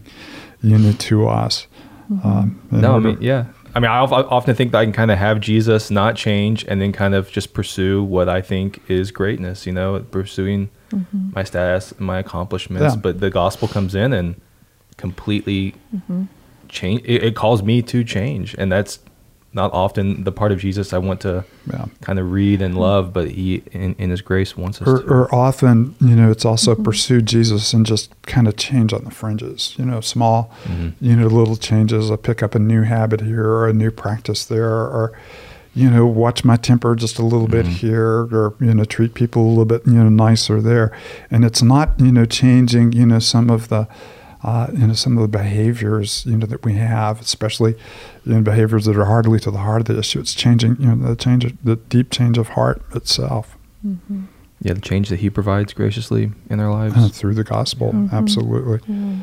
you 0.64 0.78
know, 0.78 0.94
to 0.94 1.28
us. 1.28 1.68
Mm-hmm. 2.10 2.26
Um, 2.26 2.62
no, 2.72 2.94
order. 2.94 3.10
I 3.10 3.12
mean, 3.12 3.22
yeah. 3.22 3.46
I 3.76 3.82
mean, 3.82 3.92
I 3.92 4.00
often 4.00 4.56
think 4.56 4.72
that 4.72 4.78
I 4.78 4.86
can 4.86 4.94
kind 4.94 5.12
of 5.12 5.18
have 5.18 5.42
Jesus 5.42 5.92
not 5.92 6.16
change 6.16 6.64
and 6.64 6.82
then 6.82 6.94
kind 6.94 7.14
of 7.14 7.30
just 7.30 7.54
pursue 7.54 8.02
what 8.02 8.30
I 8.30 8.42
think 8.42 8.82
is 8.88 9.12
greatness, 9.12 9.66
you 9.66 9.74
know, 9.74 10.00
pursuing 10.00 10.70
mm-hmm. 10.92 11.32
my 11.36 11.44
status, 11.44 11.94
my 12.00 12.20
accomplishments. 12.20 12.96
Yeah. 12.96 13.02
But 13.02 13.20
the 13.20 13.30
gospel 13.30 13.68
comes 13.68 13.94
in 13.94 14.14
and 14.14 14.40
completely 14.96 15.76
mm-hmm. 15.94 16.24
change. 16.70 17.02
It, 17.04 17.22
it 17.22 17.36
calls 17.36 17.64
me 17.64 17.82
to 17.82 18.06
change. 18.06 18.56
And 18.58 18.72
that's 18.72 19.00
not 19.56 19.72
often 19.72 20.26
the 20.26 20.32
part 20.34 20.52
of 20.52 20.60
Jesus 20.60 20.92
I 20.92 20.98
want 20.98 21.22
to 21.22 21.46
yeah. 21.72 21.86
kind 22.02 22.20
of 22.20 22.32
read 22.32 22.62
and 22.62 22.78
love, 22.78 23.14
but 23.14 23.32
He, 23.32 23.64
in, 23.72 23.96
in 23.96 24.10
His 24.10 24.22
grace, 24.22 24.58
wants 24.58 24.82
us 24.82 24.88
or, 24.88 25.02
to. 25.02 25.08
Or 25.08 25.34
often, 25.34 25.96
you 26.02 26.16
know, 26.16 26.30
it's 26.30 26.44
also 26.44 26.74
mm-hmm. 26.74 26.84
pursue 26.84 27.22
Jesus 27.22 27.74
and 27.74 27.86
just 27.86 28.14
kind 28.24 28.48
of 28.48 28.58
change 28.58 28.92
on 28.92 29.06
the 29.06 29.12
fringes. 29.12 29.74
You 29.80 29.86
know, 29.86 30.02
small, 30.02 30.52
mm-hmm. 30.66 30.90
you 31.04 31.16
know, 31.16 31.28
little 31.28 31.56
changes. 31.56 32.12
I 32.12 32.18
pick 32.18 32.44
up 32.44 32.54
a 32.54 32.60
new 32.60 32.84
habit 32.84 33.22
here 33.22 33.48
or 33.48 33.70
a 33.70 33.74
new 33.74 33.92
practice 33.92 34.44
there, 34.46 34.70
or 34.70 35.18
you 35.74 35.90
know, 35.90 36.06
watch 36.06 36.44
my 36.44 36.58
temper 36.58 36.94
just 36.94 37.18
a 37.18 37.24
little 37.24 37.48
mm-hmm. 37.48 37.52
bit 37.52 37.68
here, 37.68 38.28
or 38.34 38.56
you 38.60 38.74
know, 38.74 38.84
treat 38.84 39.14
people 39.14 39.44
a 39.44 39.50
little 39.50 39.66
bit 39.66 39.88
you 39.88 39.94
know 39.94 40.10
nicer 40.10 40.62
there. 40.62 40.96
And 41.32 41.46
it's 41.46 41.64
not 41.64 41.98
you 41.98 42.12
know 42.12 42.26
changing 42.26 42.92
you 42.92 43.06
know 43.06 43.20
some 43.20 43.50
of 43.50 43.70
the 43.70 43.88
uh, 44.46 44.68
you 44.74 44.86
know, 44.86 44.94
some 44.94 45.18
of 45.18 45.24
the 45.24 45.28
behaviors, 45.28 46.24
you 46.28 46.38
know, 46.38 46.46
that 46.46 46.64
we 46.64 46.74
have, 46.74 47.20
especially, 47.20 47.72
you 48.26 48.34
know, 48.34 48.42
behaviors 48.42 48.86
that 48.86 48.96
are 48.96 49.06
hardly 49.06 49.40
to 49.40 49.50
the 49.50 49.58
heart 49.58 49.82
of 49.82 49.88
the 49.88 49.98
issue. 49.98 50.20
It's 50.20 50.36
changing, 50.36 50.78
you 50.80 50.94
know, 50.94 51.08
the 51.08 51.16
change, 51.16 51.46
of, 51.46 51.54
the 51.64 51.78
deep 51.78 52.12
change 52.12 52.38
of 52.38 52.50
heart 52.50 52.80
itself. 52.94 53.58
Mm-hmm. 53.84 54.26
Yeah, 54.62 54.74
the 54.74 54.82
change 54.82 55.10
that 55.10 55.20
He 55.20 55.32
provides 55.32 55.74
graciously 55.74 56.32
in 56.48 56.60
their 56.60 56.70
lives 56.70 56.96
uh, 56.96 57.10
through 57.10 57.34
the 57.34 57.44
gospel, 57.44 57.92
mm-hmm. 57.92 58.16
absolutely. 58.16 58.78
Mm-hmm. 58.80 59.22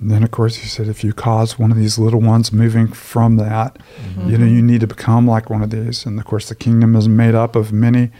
then, 0.00 0.22
of 0.22 0.30
course, 0.30 0.56
he 0.56 0.68
said, 0.68 0.86
if 0.86 1.02
you 1.02 1.14
cause 1.14 1.58
one 1.58 1.70
of 1.70 1.78
these 1.78 1.98
little 1.98 2.20
ones 2.20 2.52
moving 2.52 2.88
from 2.88 3.36
that, 3.36 3.78
mm-hmm. 3.96 4.28
you 4.28 4.36
know, 4.36 4.44
you 4.44 4.60
need 4.60 4.82
to 4.82 4.86
become 4.86 5.26
like 5.26 5.48
one 5.48 5.62
of 5.62 5.70
these. 5.70 6.04
And 6.04 6.18
of 6.18 6.26
course, 6.26 6.50
the 6.50 6.54
kingdom 6.54 6.94
is 6.94 7.08
made 7.08 7.34
up 7.34 7.56
of 7.56 7.72
many 7.72 8.10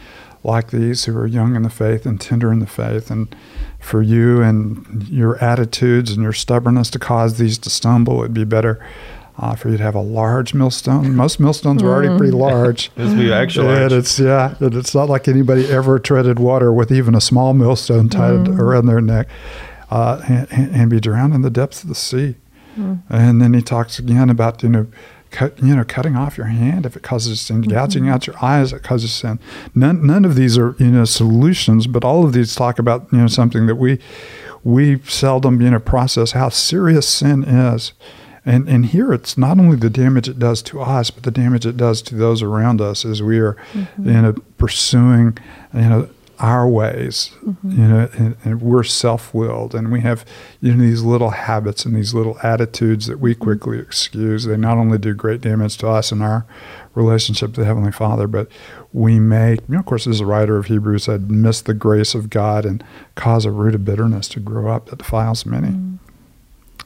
like 0.45 0.71
these 0.71 1.05
who 1.05 1.17
are 1.17 1.27
young 1.27 1.55
in 1.55 1.63
the 1.63 1.69
faith 1.69 2.05
and 2.05 2.19
tender 2.19 2.51
in 2.51 2.59
the 2.59 2.67
faith. 2.67 3.09
And 3.09 3.35
for 3.79 4.01
you 4.01 4.41
and 4.41 5.07
your 5.09 5.37
attitudes 5.43 6.11
and 6.11 6.21
your 6.23 6.33
stubbornness 6.33 6.89
to 6.91 6.99
cause 6.99 7.37
these 7.37 7.57
to 7.59 7.69
stumble, 7.69 8.19
it'd 8.19 8.33
be 8.33 8.43
better 8.43 8.85
uh, 9.37 9.55
for 9.55 9.69
you 9.69 9.77
to 9.77 9.83
have 9.83 9.95
a 9.95 10.01
large 10.01 10.53
millstone. 10.53 11.15
Most 11.15 11.39
millstones 11.39 11.83
are 11.83 11.87
already 11.87 12.15
pretty 12.17 12.33
mm. 12.33 12.39
large. 12.39 12.93
this 12.95 13.13
be 13.13 13.33
actually 13.33 13.67
and 13.67 13.91
it's 13.91 14.17
yeah, 14.17 14.55
and 14.59 14.73
it's 14.73 14.95
not 14.95 15.09
like 15.09 15.27
anybody 15.27 15.69
ever 15.69 15.99
treaded 15.99 16.39
water 16.39 16.71
with 16.71 16.91
even 16.91 17.15
a 17.15 17.21
small 17.21 17.53
millstone 17.53 18.07
tied 18.07 18.45
mm. 18.45 18.59
around 18.59 18.85
their 18.85 19.01
neck, 19.01 19.27
uh, 19.91 20.21
and, 20.27 20.47
and, 20.51 20.89
be 20.89 20.99
drowned 20.99 21.33
in 21.33 21.41
the 21.41 21.49
depths 21.49 21.83
of 21.83 21.89
the 21.89 21.95
sea. 21.95 22.35
Mm. 22.77 23.01
And 23.09 23.41
then 23.41 23.53
he 23.53 23.61
talks 23.61 23.99
again 23.99 24.29
about 24.29 24.63
you 24.63 24.69
know 24.69 24.87
cut, 25.35 25.61
you 25.61 25.75
know, 25.75 25.83
cutting 25.83 26.15
off 26.15 26.37
your 26.37 26.47
hand 26.47 26.85
if 26.85 26.95
it 26.95 27.03
causes 27.03 27.41
sin, 27.41 27.61
mm-hmm. 27.61 27.71
gouging 27.71 28.07
out 28.07 28.25
your 28.25 28.41
eyes 28.43 28.71
if 28.71 28.79
it 28.79 28.83
causes 28.83 29.13
sin. 29.13 29.39
None, 29.75 30.05
none 30.05 30.23
of 30.23 30.35
these 30.35 30.57
are 30.57 30.75
you 30.79 30.87
know 30.87 31.05
solutions, 31.05 31.87
but 31.87 32.03
all 32.03 32.25
of 32.25 32.33
these 32.33 32.55
talk 32.55 32.79
about 32.79 33.07
you 33.11 33.19
know 33.19 33.27
something 33.27 33.67
that 33.67 33.75
we 33.75 33.99
we 34.63 34.99
seldom 35.01 35.61
you 35.61 35.69
know 35.69 35.79
process 35.79 36.31
how 36.31 36.49
serious 36.49 37.07
sin 37.07 37.43
is. 37.43 37.93
And, 38.47 38.69
and 38.69 38.85
here 38.85 39.11
it's 39.11 39.39
not 39.39 39.57
only 39.57 39.75
the 39.75 39.89
damage 39.89 40.29
it 40.29 40.37
does 40.37 40.61
to 40.63 40.79
us, 40.79 41.09
but 41.09 41.23
the 41.23 41.31
damage 41.31 41.65
it 41.65 41.77
does 41.77 42.03
to 42.03 42.15
those 42.15 42.43
around 42.43 42.79
us 42.79 43.03
as 43.03 43.23
we 43.23 43.39
are, 43.39 43.55
mm-hmm. 43.73 44.07
you 44.07 44.21
know, 44.21 44.33
pursuing, 44.59 45.35
you 45.73 45.81
know, 45.81 46.09
our 46.39 46.67
ways, 46.67 47.31
mm-hmm. 47.43 47.71
you 47.71 47.87
know, 47.87 48.09
and, 48.13 48.35
and 48.43 48.61
we're 48.61 48.83
self-willed, 48.83 49.73
and 49.73 49.91
we 49.91 50.01
have 50.01 50.25
you 50.61 50.73
know 50.73 50.83
these 50.83 51.03
little 51.03 51.31
habits 51.31 51.85
and 51.85 51.95
these 51.95 52.13
little 52.13 52.37
attitudes 52.43 53.07
that 53.07 53.19
we 53.19 53.33
mm-hmm. 53.33 53.43
quickly 53.43 53.79
excuse. 53.79 54.45
They 54.45 54.57
not 54.57 54.77
only 54.77 54.97
do 54.97 55.13
great 55.13 55.41
damage 55.41 55.77
to 55.77 55.87
us 55.87 56.11
and 56.11 56.21
our 56.21 56.45
relationship 56.93 57.53
to 57.53 57.61
the 57.61 57.65
Heavenly 57.65 57.91
Father, 57.91 58.27
but 58.27 58.47
we 58.93 59.19
may, 59.19 59.53
you 59.53 59.61
know, 59.69 59.79
of 59.79 59.85
course, 59.85 60.07
as 60.07 60.19
the 60.19 60.25
writer 60.25 60.57
of 60.57 60.67
Hebrews 60.67 61.03
said, 61.03 61.29
miss 61.29 61.61
the 61.61 61.73
grace 61.73 62.15
of 62.15 62.29
God 62.29 62.65
and 62.65 62.83
cause 63.15 63.45
a 63.45 63.51
root 63.51 63.75
of 63.75 63.83
bitterness 63.83 64.27
to 64.29 64.39
grow 64.39 64.73
up 64.73 64.87
that 64.87 64.99
defiles 64.99 65.45
many. 65.45 65.69
Mm-hmm. 65.69 65.95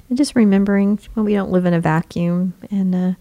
And 0.10 0.18
just 0.18 0.36
remembering 0.36 1.00
well, 1.16 1.26
we 1.26 1.34
don't 1.34 1.52
live 1.52 1.66
in 1.66 1.74
a 1.74 1.80
vacuum, 1.80 2.54
and 2.72 2.96
uh, 2.96 3.14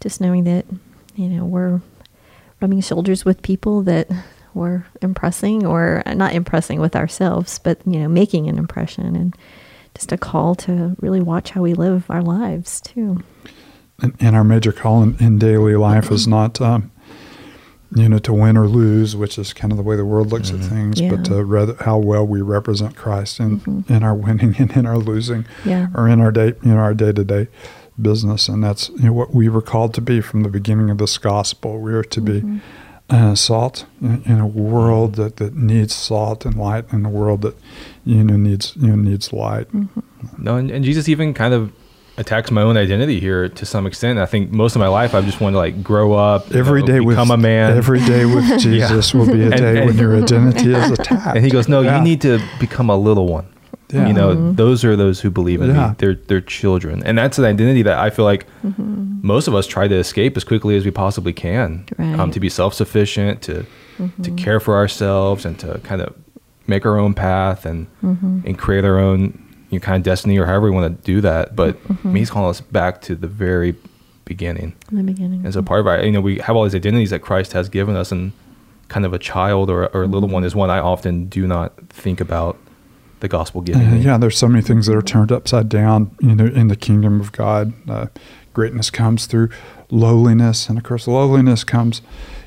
just 0.00 0.20
knowing 0.20 0.44
that 0.44 0.66
you 1.14 1.28
know 1.28 1.44
we're 1.44 1.80
rubbing 2.60 2.80
shoulders 2.80 3.24
with 3.24 3.42
people 3.42 3.82
that 3.82 4.08
we're 4.54 4.84
impressing, 5.02 5.66
or 5.66 6.02
not 6.14 6.32
impressing 6.34 6.80
with 6.80 6.94
ourselves, 6.96 7.58
but 7.58 7.78
you 7.86 7.98
know 8.00 8.08
making 8.08 8.48
an 8.48 8.58
impression, 8.58 9.14
and 9.16 9.34
just 9.94 10.12
a 10.12 10.16
call 10.18 10.54
to 10.56 10.96
really 11.00 11.20
watch 11.20 11.50
how 11.50 11.62
we 11.62 11.74
live 11.74 12.10
our 12.10 12.22
lives 12.22 12.80
too. 12.80 13.22
And, 14.02 14.14
and 14.18 14.34
our 14.34 14.42
major 14.44 14.72
call 14.72 15.02
in, 15.04 15.16
in 15.20 15.38
daily 15.38 15.76
life 15.76 16.10
is 16.10 16.26
not, 16.26 16.60
um, 16.60 16.90
you 17.94 18.08
know, 18.08 18.18
to 18.18 18.32
win 18.32 18.56
or 18.56 18.66
lose, 18.66 19.14
which 19.14 19.38
is 19.38 19.52
kind 19.52 19.70
of 19.72 19.76
the 19.76 19.84
way 19.84 19.94
the 19.94 20.04
world 20.04 20.32
looks 20.32 20.50
at 20.50 20.58
things, 20.58 21.00
Yeah. 21.00 21.10
but 21.14 21.24
to 21.26 21.44
rather 21.44 21.74
how 21.78 21.98
well 21.98 22.26
we 22.26 22.42
represent 22.42 22.96
Christ 22.96 23.38
in, 23.38 23.60
Mhm. 23.60 23.88
in 23.88 24.02
our 24.02 24.14
winning 24.16 24.56
and 24.58 24.72
in 24.72 24.84
our 24.84 24.98
losing. 24.98 25.44
Yeah. 25.64 25.86
or 25.94 26.08
in 26.08 26.20
our 26.20 26.32
day, 26.32 26.54
you 26.64 26.72
know, 26.72 26.78
our 26.78 26.92
day 26.94 27.12
to 27.12 27.22
day 27.24 27.46
business, 28.02 28.48
and 28.48 28.64
that's 28.64 28.88
you 28.88 29.04
know, 29.04 29.12
what 29.12 29.32
we 29.32 29.48
were 29.48 29.62
called 29.62 29.94
to 29.94 30.00
be 30.00 30.20
from 30.20 30.42
the 30.42 30.48
beginning 30.48 30.90
of 30.90 30.98
this 30.98 31.16
gospel. 31.16 31.78
We 31.78 31.92
are 31.94 32.02
to 32.02 32.20
be 32.20 32.42
uh, 33.14 33.34
salt 33.34 33.86
in, 34.02 34.22
in 34.24 34.38
a 34.40 34.46
world 34.46 35.14
that, 35.14 35.36
that 35.36 35.54
needs 35.54 35.94
salt 35.94 36.44
and 36.46 36.56
light, 36.56 36.84
in 36.92 37.04
a 37.06 37.10
world 37.10 37.42
that 37.42 37.56
you 38.04 38.22
know 38.24 38.36
needs 38.36 38.74
you 38.76 38.88
know 38.88 38.96
needs 38.96 39.32
light. 39.32 39.66
No, 40.38 40.56
and, 40.56 40.70
and 40.70 40.84
Jesus 40.84 41.08
even 41.08 41.34
kind 41.34 41.54
of 41.54 41.70
attacks 42.16 42.50
my 42.50 42.62
own 42.62 42.76
identity 42.76 43.18
here 43.20 43.48
to 43.48 43.66
some 43.66 43.86
extent. 43.86 44.18
I 44.18 44.26
think 44.26 44.50
most 44.52 44.76
of 44.76 44.80
my 44.80 44.86
life 44.88 45.14
I've 45.14 45.24
just 45.26 45.40
wanted 45.40 45.54
to 45.54 45.58
like 45.58 45.82
grow 45.82 46.12
up, 46.14 46.48
you 46.50 46.58
Every 46.58 46.80
know, 46.80 46.86
day 46.86 47.00
with 47.00 47.16
become 47.16 47.30
a 47.30 47.36
man. 47.36 47.76
Every 47.76 48.00
day 48.00 48.24
with 48.24 48.58
Jesus 48.68 49.12
will 49.14 49.26
be 49.26 49.42
a 49.42 49.50
And- 49.50 49.56
day 49.56 49.76
and- 49.78 49.86
when 49.86 49.98
your 49.98 50.16
identity 50.22 50.72
is 50.74 50.90
attacked. 50.92 51.36
and 51.36 51.44
he 51.44 51.50
goes, 51.50 51.68
"No, 51.68 51.80
Yeah. 51.82 51.98
you 51.98 52.02
need 52.04 52.20
to 52.22 52.40
become 52.58 52.88
a 52.90 52.96
little 52.96 53.26
one." 53.28 53.46
Yeah. 53.94 54.08
You 54.08 54.12
know, 54.12 54.28
mm-hmm. 54.34 54.54
those 54.56 54.84
are 54.84 54.96
those 54.96 55.20
who 55.20 55.30
believe 55.30 55.62
in 55.62 55.74
Yeah. 55.74 55.88
me. 55.90 55.94
They're 55.98 56.14
they're 56.14 56.40
children, 56.40 57.02
and 57.04 57.16
that's 57.16 57.38
an 57.38 57.44
identity 57.44 57.82
that 57.82 57.98
I 57.98 58.10
feel 58.10 58.24
like 58.24 58.46
mm-hmm. 58.62 59.20
most 59.22 59.48
of 59.48 59.54
us 59.54 59.66
try 59.66 59.88
to 59.88 59.94
escape 59.94 60.36
as 60.36 60.44
quickly 60.44 60.76
as 60.76 60.84
we 60.84 60.90
possibly 60.90 61.32
can. 61.32 61.86
Um, 61.98 62.10
right. 62.10 62.20
Um, 62.20 62.30
to 62.32 62.40
be 62.40 62.48
self 62.48 62.74
sufficient, 62.74 63.42
to 63.42 63.54
to 63.54 64.02
mm-hmm. 64.02 64.36
care 64.36 64.60
for 64.60 64.76
ourselves, 64.76 65.44
and 65.44 65.58
to 65.60 65.78
kind 65.84 66.00
of 66.02 66.14
make 66.66 66.84
our 66.86 66.98
own 66.98 67.14
path 67.14 67.64
and 67.66 67.86
and 68.02 68.58
create 68.58 68.84
our 68.84 68.98
own 68.98 69.40
you 69.70 69.78
know, 69.78 69.84
kind 69.84 69.96
of 69.96 70.02
destiny, 70.02 70.38
or 70.38 70.46
however 70.46 70.66
we 70.66 70.70
want 70.70 70.96
to 70.96 71.04
do 71.04 71.20
that. 71.20 71.56
But 71.56 71.76
I 71.88 72.06
mean, 72.06 72.16
he's 72.16 72.30
calling 72.30 72.50
us 72.50 72.60
back 72.60 73.00
to 73.02 73.14
the 73.14 73.28
very 73.28 73.74
beginning. 74.24 74.74
In 74.90 74.98
the 74.98 75.02
beginning, 75.02 75.44
And 75.44 75.52
so 75.52 75.62
part 75.62 75.80
of 75.80 75.86
our, 75.86 76.02
you 76.02 76.12
know, 76.12 76.20
we 76.20 76.38
have 76.38 76.56
all 76.56 76.64
these 76.64 76.74
identities 76.74 77.10
that 77.10 77.20
Christ 77.20 77.52
has 77.52 77.68
given 77.68 77.96
us, 77.96 78.12
and 78.12 78.32
kind 78.88 79.04
of 79.04 79.12
a 79.12 79.18
child 79.18 79.70
or, 79.70 79.86
or 79.94 80.04
a 80.04 80.06
little 80.06 80.28
one 80.28 80.44
is 80.44 80.54
one 80.54 80.70
I 80.70 80.78
often 80.78 81.26
do 81.26 81.46
not 81.46 81.72
think 81.88 82.20
about 82.20 82.58
the 83.24 83.28
gospel 83.28 83.60
giving 83.62 83.86
Uh, 83.86 83.90
me. 83.92 84.00
yeah, 84.00 84.18
there's 84.18 84.36
so 84.38 84.46
many 84.48 84.62
things 84.62 84.86
that 84.86 84.94
are 84.94 85.02
turned 85.02 85.32
upside 85.32 85.68
down, 85.68 86.10
you 86.20 86.34
know, 86.34 86.46
in 86.46 86.68
the 86.68 86.76
kingdom 86.76 87.20
of 87.20 87.32
God. 87.32 87.72
Uh, 87.88 88.06
greatness 88.52 88.90
comes 88.90 89.26
through 89.26 89.48
lowliness, 89.90 90.68
and 90.68 90.78
of 90.78 90.84
course, 90.84 91.08
lowliness 91.08 91.64
comes, 91.64 92.02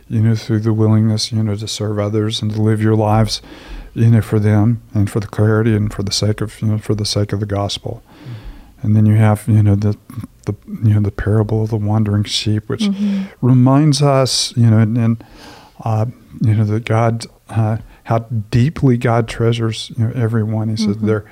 you 0.07 0.21
know, 0.21 0.35
through 0.35 0.59
the 0.59 0.73
willingness, 0.73 1.31
you 1.31 1.41
know, 1.43 1.55
to 1.55 1.67
serve 1.67 1.97
others 1.99 2.41
and 2.41 2.51
to 2.53 2.61
live 2.61 2.81
your 2.81 2.95
lives, 2.95 3.41
you 3.93 4.09
know, 4.11 4.21
for 4.21 4.39
them 4.39 4.81
and 4.93 5.09
for 5.09 5.19
the 5.19 5.27
clarity 5.27 5.75
and 5.75 5.91
for 5.93 6.03
the 6.03 6.11
sake 6.11 6.39
of, 6.41 6.61
you 6.61 6.67
know, 6.69 6.77
for 6.77 6.95
the 6.95 7.05
sake 7.05 7.33
of 7.33 7.39
the 7.39 7.45
gospel. 7.45 8.01
And 8.83 8.95
then 8.95 9.05
you 9.07 9.15
have, 9.15 9.43
you 9.47 9.63
know, 9.63 9.75
the, 9.75 9.97
the, 10.45 10.53
you 10.83 10.93
know, 10.93 10.99
the 11.01 11.11
parable 11.11 11.63
of 11.63 11.69
the 11.71 11.77
wandering 11.77 12.23
sheep, 12.25 12.69
which 12.69 12.87
reminds 13.41 14.01
us, 14.03 14.55
you 14.55 14.69
know, 14.69 14.77
and, 14.77 14.97
and 14.97 15.23
uh, 15.83 16.05
you 16.41 16.53
know, 16.53 16.63
that 16.65 16.85
God, 16.85 17.25
uh, 17.49 17.77
how 18.07 18.19
deeply 18.51 18.95
God 18.97 19.27
treasures, 19.27 19.91
you 19.97 20.05
know, 20.05 20.11
everyone. 20.15 20.69
He 20.69 20.77
says 20.77 20.97
their 20.97 21.25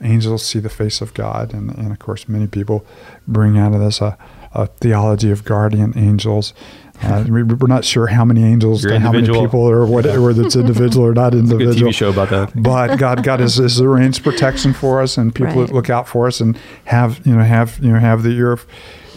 angels 0.00 0.44
see 0.44 0.60
the 0.60 0.68
face 0.68 1.00
of 1.00 1.12
God. 1.12 1.52
And, 1.52 1.70
and 1.76 1.90
of 1.90 1.98
course, 1.98 2.28
many 2.28 2.46
people 2.46 2.86
bring 3.26 3.58
out 3.58 3.74
of 3.74 3.80
this 3.80 4.00
a, 4.00 4.16
a 4.52 4.66
theology 4.66 5.30
of 5.32 5.44
guardian 5.44 5.92
angels. 5.96 6.54
Uh, 7.02 7.24
we, 7.30 7.42
we're 7.42 7.66
not 7.66 7.82
sure 7.82 8.08
how 8.08 8.26
many 8.26 8.44
angels, 8.44 8.84
how 8.84 9.10
many 9.10 9.26
people, 9.26 9.60
or 9.60 9.86
what, 9.86 10.04
whether 10.20 10.42
it's 10.42 10.54
individual 10.54 11.06
or 11.06 11.14
not 11.14 11.32
Good 11.32 11.50
individual 11.50 11.92
TV 11.92 11.94
show 11.94 12.10
about 12.10 12.28
that. 12.28 12.52
but 12.54 12.98
God, 12.98 13.22
God 13.24 13.40
has, 13.40 13.80
arranged 13.80 14.22
protection 14.22 14.74
for 14.74 15.00
us, 15.00 15.16
and 15.16 15.34
people 15.34 15.54
Right. 15.54 15.68
that 15.68 15.72
look 15.72 15.88
out 15.88 16.06
for 16.06 16.26
us, 16.26 16.42
and 16.42 16.58
have 16.84 17.26
you 17.26 17.34
know 17.34 17.42
have 17.42 17.78
you 17.80 17.90
know 17.90 17.98
have 17.98 18.22
the 18.22 18.36
ear 18.36 18.52
of, 18.52 18.66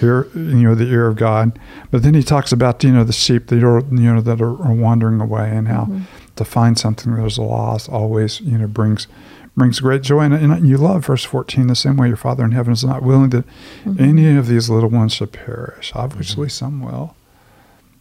ear 0.02 0.30
you 0.34 0.64
know 0.64 0.76
the 0.76 0.88
ear 0.90 1.08
of 1.08 1.18
God. 1.18 1.60
But 1.92 2.04
then 2.04 2.14
he 2.14 2.24
talks 2.24 2.54
about 2.54 2.82
you 2.86 2.92
know 2.94 3.04
the 3.04 3.12
sheep 3.12 3.48
that 3.48 3.62
are 3.62 3.80
you 3.80 4.14
know 4.14 4.22
that 4.22 4.40
are, 4.40 4.64
are 4.66 4.74
wandering 4.74 5.20
away, 5.20 5.50
and 5.50 5.68
how 5.68 5.90
to 6.36 6.46
find 6.46 6.78
something 6.78 7.16
that 7.16 7.26
is 7.26 7.38
lost 7.38 7.90
always 7.90 8.42
you 8.42 8.58
know 8.58 8.68
brings 8.68 9.08
brings 9.56 9.80
great 9.80 10.02
joy. 10.02 10.22
And, 10.22 10.34
and 10.34 10.68
you 10.68 10.78
love 10.78 11.06
verse 11.06 11.24
fourteen 11.24 11.68
the 11.68 11.76
same 11.76 11.98
way 11.98 12.08
your 12.08 12.18
Father 12.18 12.44
in 12.44 12.52
heaven 12.52 12.74
is 12.74 12.84
not 12.84 13.04
willing 13.04 13.30
that 13.30 13.46
any 14.00 14.36
of 14.36 14.48
these 14.48 14.70
little 14.70 14.90
ones 14.90 15.14
should 15.14 15.32
perish. 15.32 15.92
Obviously, 15.96 16.50
some 16.50 16.82
will. 16.82 17.16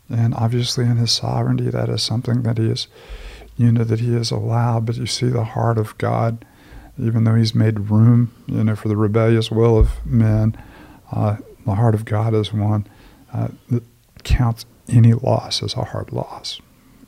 And 0.09 0.35
obviously, 0.35 0.85
in 0.85 0.97
His 0.97 1.11
sovereignty, 1.13 1.71
that 1.71 1.89
is 1.89 2.03
something 2.03 2.43
that 2.43 2.59
He 2.59 2.69
is, 2.69 2.87
you 3.57 3.73
know, 3.73 3.85
that 3.85 4.01
He 4.01 4.15
has 4.15 4.31
allowed. 4.31 4.87
But 4.87 4.97
you 4.97 5.07
see 5.07 5.29
the 5.29 5.45
heart 5.45 5.79
of 5.79 5.97
God, 5.99 6.45
even 6.99 7.25
though 7.25 7.35
He's 7.35 7.55
made 7.55 7.91
room, 7.91 8.33
you 8.47 8.65
know, 8.65 8.77
for 8.77 8.89
the 8.89 8.97
rebellious 8.97 9.51
will 9.51 9.79
of 9.79 10.05
men. 10.05 10.57
Uh, 11.11 11.37
the 11.65 11.75
heart 11.75 11.95
of 11.95 12.05
God 12.05 12.35
is 12.35 12.53
one 12.53 12.87
uh, 13.33 13.49
that 13.69 13.85
counts 14.25 14.67
any 14.89 15.13
loss 15.13 15.63
as 15.63 15.75
a 15.75 15.85
hard 15.85 16.13
loss. 16.13 16.61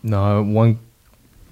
No, 0.02 0.42
one 0.42 0.78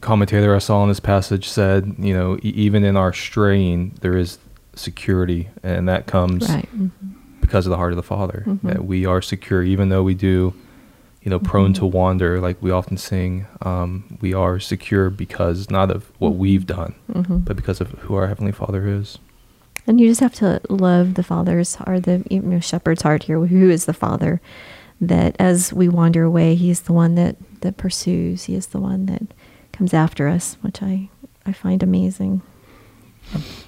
commentator 0.02 0.54
I 0.54 0.58
saw 0.58 0.82
in 0.82 0.88
this 0.90 1.00
passage 1.00 1.48
said, 1.48 1.94
you 1.98 2.12
know, 2.12 2.36
e- 2.42 2.48
even 2.54 2.84
in 2.84 2.96
our 2.96 3.12
straying, 3.12 3.94
there 4.02 4.16
is 4.16 4.38
security, 4.74 5.48
and 5.62 5.88
that 5.88 6.06
comes 6.06 6.48
right? 6.48 6.68
Mhm. 6.76 6.90
because 7.40 7.66
of 7.66 7.70
the 7.70 7.76
heart 7.76 7.92
of 7.92 7.96
the 7.96 8.02
Father. 8.02 8.44
Mhm. 8.46 8.60
That 8.62 8.84
we 8.84 9.06
are 9.06 9.22
secure, 9.22 9.62
even 9.62 9.88
though 9.88 10.02
we 10.02 10.14
do, 10.14 10.52
you 11.22 11.30
know, 11.30 11.38
prone 11.38 11.72
to 11.74 11.86
wander, 11.86 12.40
like 12.40 12.56
we 12.60 12.70
often 12.70 12.96
sing. 12.96 13.46
Um, 13.62 14.04
we 14.20 14.34
are 14.34 14.58
secure 14.58 15.08
because 15.10 15.70
not 15.70 15.90
of 15.90 16.10
what 16.18 16.34
we've 16.36 16.66
done, 16.66 16.94
Mhm. 17.12 17.44
but 17.44 17.56
because 17.56 17.80
of 17.80 17.88
who 18.00 18.14
our 18.14 18.26
heavenly 18.26 18.52
Father 18.52 18.86
is. 18.88 19.18
And 19.86 20.00
you 20.00 20.08
just 20.08 20.20
have 20.20 20.34
to 20.34 20.60
love 20.68 21.14
the 21.14 21.22
Father's 21.24 21.76
or 21.86 21.98
the 22.00 22.22
you 22.30 22.40
know, 22.40 22.60
shepherd's 22.60 23.02
heart 23.02 23.24
here, 23.24 23.40
who 23.46 23.70
is 23.70 23.84
the 23.86 23.92
Father. 23.94 24.40
That 25.00 25.34
as 25.40 25.72
we 25.72 25.88
wander 25.88 26.22
away, 26.22 26.54
He 26.54 26.70
is 26.70 26.82
the 26.82 26.92
one 26.92 27.14
that 27.16 27.36
that 27.62 27.76
pursues. 27.76 28.44
He 28.44 28.54
is 28.54 28.66
the 28.66 28.78
one 28.80 29.06
that 29.06 29.22
comes 29.72 29.94
after 29.94 30.28
us, 30.28 30.56
which 30.62 30.82
I 30.82 31.08
I 31.46 31.52
find 31.52 31.82
amazing. 31.82 32.42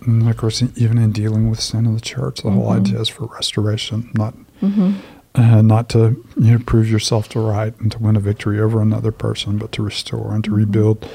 And 0.06 0.28
of 0.28 0.37
course, 0.37 0.62
even 0.76 0.99
in 0.99 1.12
dealing 1.12 1.49
with 1.49 1.61
sin 1.61 1.87
in 1.87 1.94
the 1.94 2.00
church, 2.00 2.42
the 2.42 2.50
whole 2.50 2.66
Mhm. 2.68 2.80
idea 2.80 3.00
is 3.00 3.08
for 3.08 3.26
restoration, 3.26 4.11
not 4.14 4.34
hmm 4.61 4.92
uh, 5.37 5.62
not 5.62 5.88
to 5.88 6.23
you 6.37 6.52
know 6.52 6.58
prove 6.64 6.88
yourself 6.88 7.28
to 7.30 7.40
right 7.40 7.75
and 7.80 7.90
to 7.90 7.99
win 7.99 8.14
a 8.14 8.20
victory 8.20 8.61
over 8.61 8.80
another 8.80 9.11
person, 9.11 9.58
but 9.58 9.73
to 9.73 9.82
restore 9.82 10.32
and 10.34 10.44
to 10.44 10.50
Mhm. 10.50 10.56
rebuild, 10.56 11.08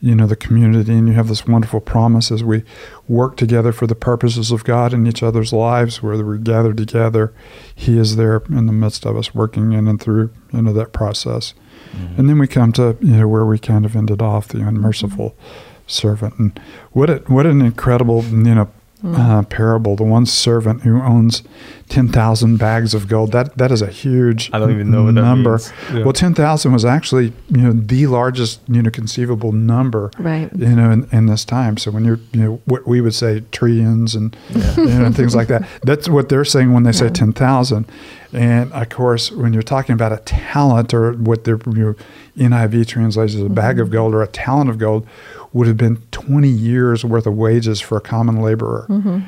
you 0.00 0.14
know, 0.14 0.26
the 0.26 0.36
community. 0.36 0.92
And 0.92 1.08
you 1.08 1.14
have 1.14 1.28
this 1.28 1.46
wonderful 1.46 1.80
promise 1.80 2.30
as 2.30 2.44
we 2.44 2.62
work 3.08 3.36
together 3.36 3.72
for 3.72 3.86
the 3.86 3.94
purposes 3.94 4.50
of 4.50 4.64
God 4.64 4.92
in 4.92 5.06
each 5.06 5.22
other's 5.22 5.52
lives, 5.52 6.02
where 6.02 6.22
we 6.22 6.38
gather 6.38 6.72
together. 6.72 7.32
He 7.74 7.98
is 7.98 8.16
there 8.16 8.42
in 8.50 8.66
the 8.66 8.72
midst 8.72 9.06
of 9.06 9.16
us, 9.16 9.34
working 9.34 9.72
in 9.72 9.88
and 9.88 10.00
through 10.00 10.30
you 10.52 10.62
know 10.62 10.72
that 10.72 10.92
process. 10.92 11.54
Mm-hmm. 11.92 12.20
And 12.20 12.28
then 12.28 12.38
we 12.38 12.46
come 12.46 12.72
to 12.72 12.96
you 13.00 13.16
know 13.16 13.28
where 13.28 13.46
we 13.46 13.58
kind 13.58 13.84
of 13.84 13.96
ended 13.96 14.20
off, 14.20 14.48
the 14.48 14.66
unmerciful 14.66 15.30
mm-hmm. 15.30 15.80
servant, 15.86 16.38
and 16.38 16.60
what 16.92 17.10
a, 17.10 17.16
what 17.26 17.46
an 17.46 17.62
incredible 17.62 18.24
you 18.24 18.54
know 18.54 18.70
uh, 19.04 19.42
parable. 19.44 19.94
The 19.96 20.02
one 20.04 20.26
servant 20.26 20.82
who 20.82 21.00
owns 21.00 21.42
ten 21.88 22.08
thousand 22.08 22.56
bags 22.56 22.94
of 22.94 23.08
gold. 23.08 23.30
That 23.32 23.56
that 23.58 23.70
is 23.70 23.82
a 23.82 23.86
huge 23.88 24.50
I 24.52 24.58
don't 24.58 24.72
even 24.72 24.90
know 24.90 25.04
what 25.04 25.14
that 25.14 25.20
number. 25.22 25.50
means. 25.58 25.72
Yeah. 25.92 26.02
Well, 26.04 26.12
ten 26.12 26.34
thousand 26.34 26.72
was 26.72 26.84
actually 26.84 27.32
you 27.50 27.58
know 27.62 27.72
the 27.72 28.06
largest 28.06 28.60
you 28.68 28.82
know 28.82 28.90
conceivable 28.90 29.52
number 29.52 30.10
Right. 30.18 30.50
you 30.56 30.74
know 30.74 30.90
in, 30.90 31.08
in 31.12 31.26
this 31.26 31.44
time. 31.44 31.76
So 31.76 31.90
when 31.90 32.04
you're 32.04 32.20
you 32.32 32.40
know 32.42 32.60
what 32.64 32.86
we 32.86 33.00
would 33.00 33.14
say 33.14 33.42
trillions 33.52 34.14
and 34.14 34.34
you 34.50 34.60
know 34.86 35.04
and 35.04 35.14
things 35.14 35.34
like 35.36 35.48
that. 35.48 35.68
That's 35.82 36.08
what 36.08 36.28
they're 36.28 36.44
saying 36.44 36.72
when 36.72 36.82
they 36.84 36.92
say 36.92 37.06
Yeah. 37.06 37.12
ten 37.12 37.32
thousand. 37.32 37.86
And 38.32 38.72
of 38.72 38.88
course, 38.88 39.30
when 39.30 39.52
you're 39.52 39.62
talking 39.62 39.92
about 39.92 40.12
a 40.12 40.18
talent 40.18 40.92
or 40.92 41.12
what 41.12 41.44
their 41.44 41.58
you 41.66 41.96
know, 42.36 42.48
NIV 42.48 42.86
translates 42.88 43.34
as 43.34 43.40
a 43.40 43.48
bag 43.48 43.78
of 43.78 43.90
gold 43.90 44.14
or 44.14 44.22
a 44.22 44.26
talent 44.26 44.68
of 44.68 44.78
gold, 44.78 45.06
would 45.56 45.66
have 45.66 45.76
been 45.76 45.96
20 46.12 46.48
years 46.48 47.04
worth 47.04 47.26
of 47.26 47.34
wages 47.34 47.80
for 47.80 47.96
a 47.96 48.00
common 48.00 48.36
laborer. 48.42 48.86
Mm-hmm. 48.88 49.20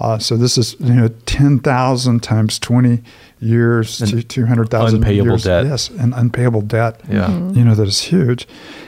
Uh, 0.00 0.18
so 0.18 0.36
this 0.36 0.56
is 0.58 0.76
you 0.78 0.94
know 0.94 1.08
10,000 1.26 2.22
times 2.22 2.58
20 2.58 3.02
years 3.40 4.00
An 4.00 4.08
to 4.08 4.22
200,000 4.22 4.98
unpayable 4.98 5.26
years. 5.30 5.42
debt. 5.44 5.62
Mm-hmm. 5.64 5.70
Yes, 5.72 5.90
an 5.90 6.12
unpayable 6.12 6.62
debt 6.62 7.00
Yeah. 7.08 7.28
Mhm. 7.28 7.56
you 7.56 7.64
know 7.64 7.74
that 7.74 7.88
is 7.88 8.00
huge 8.02 8.46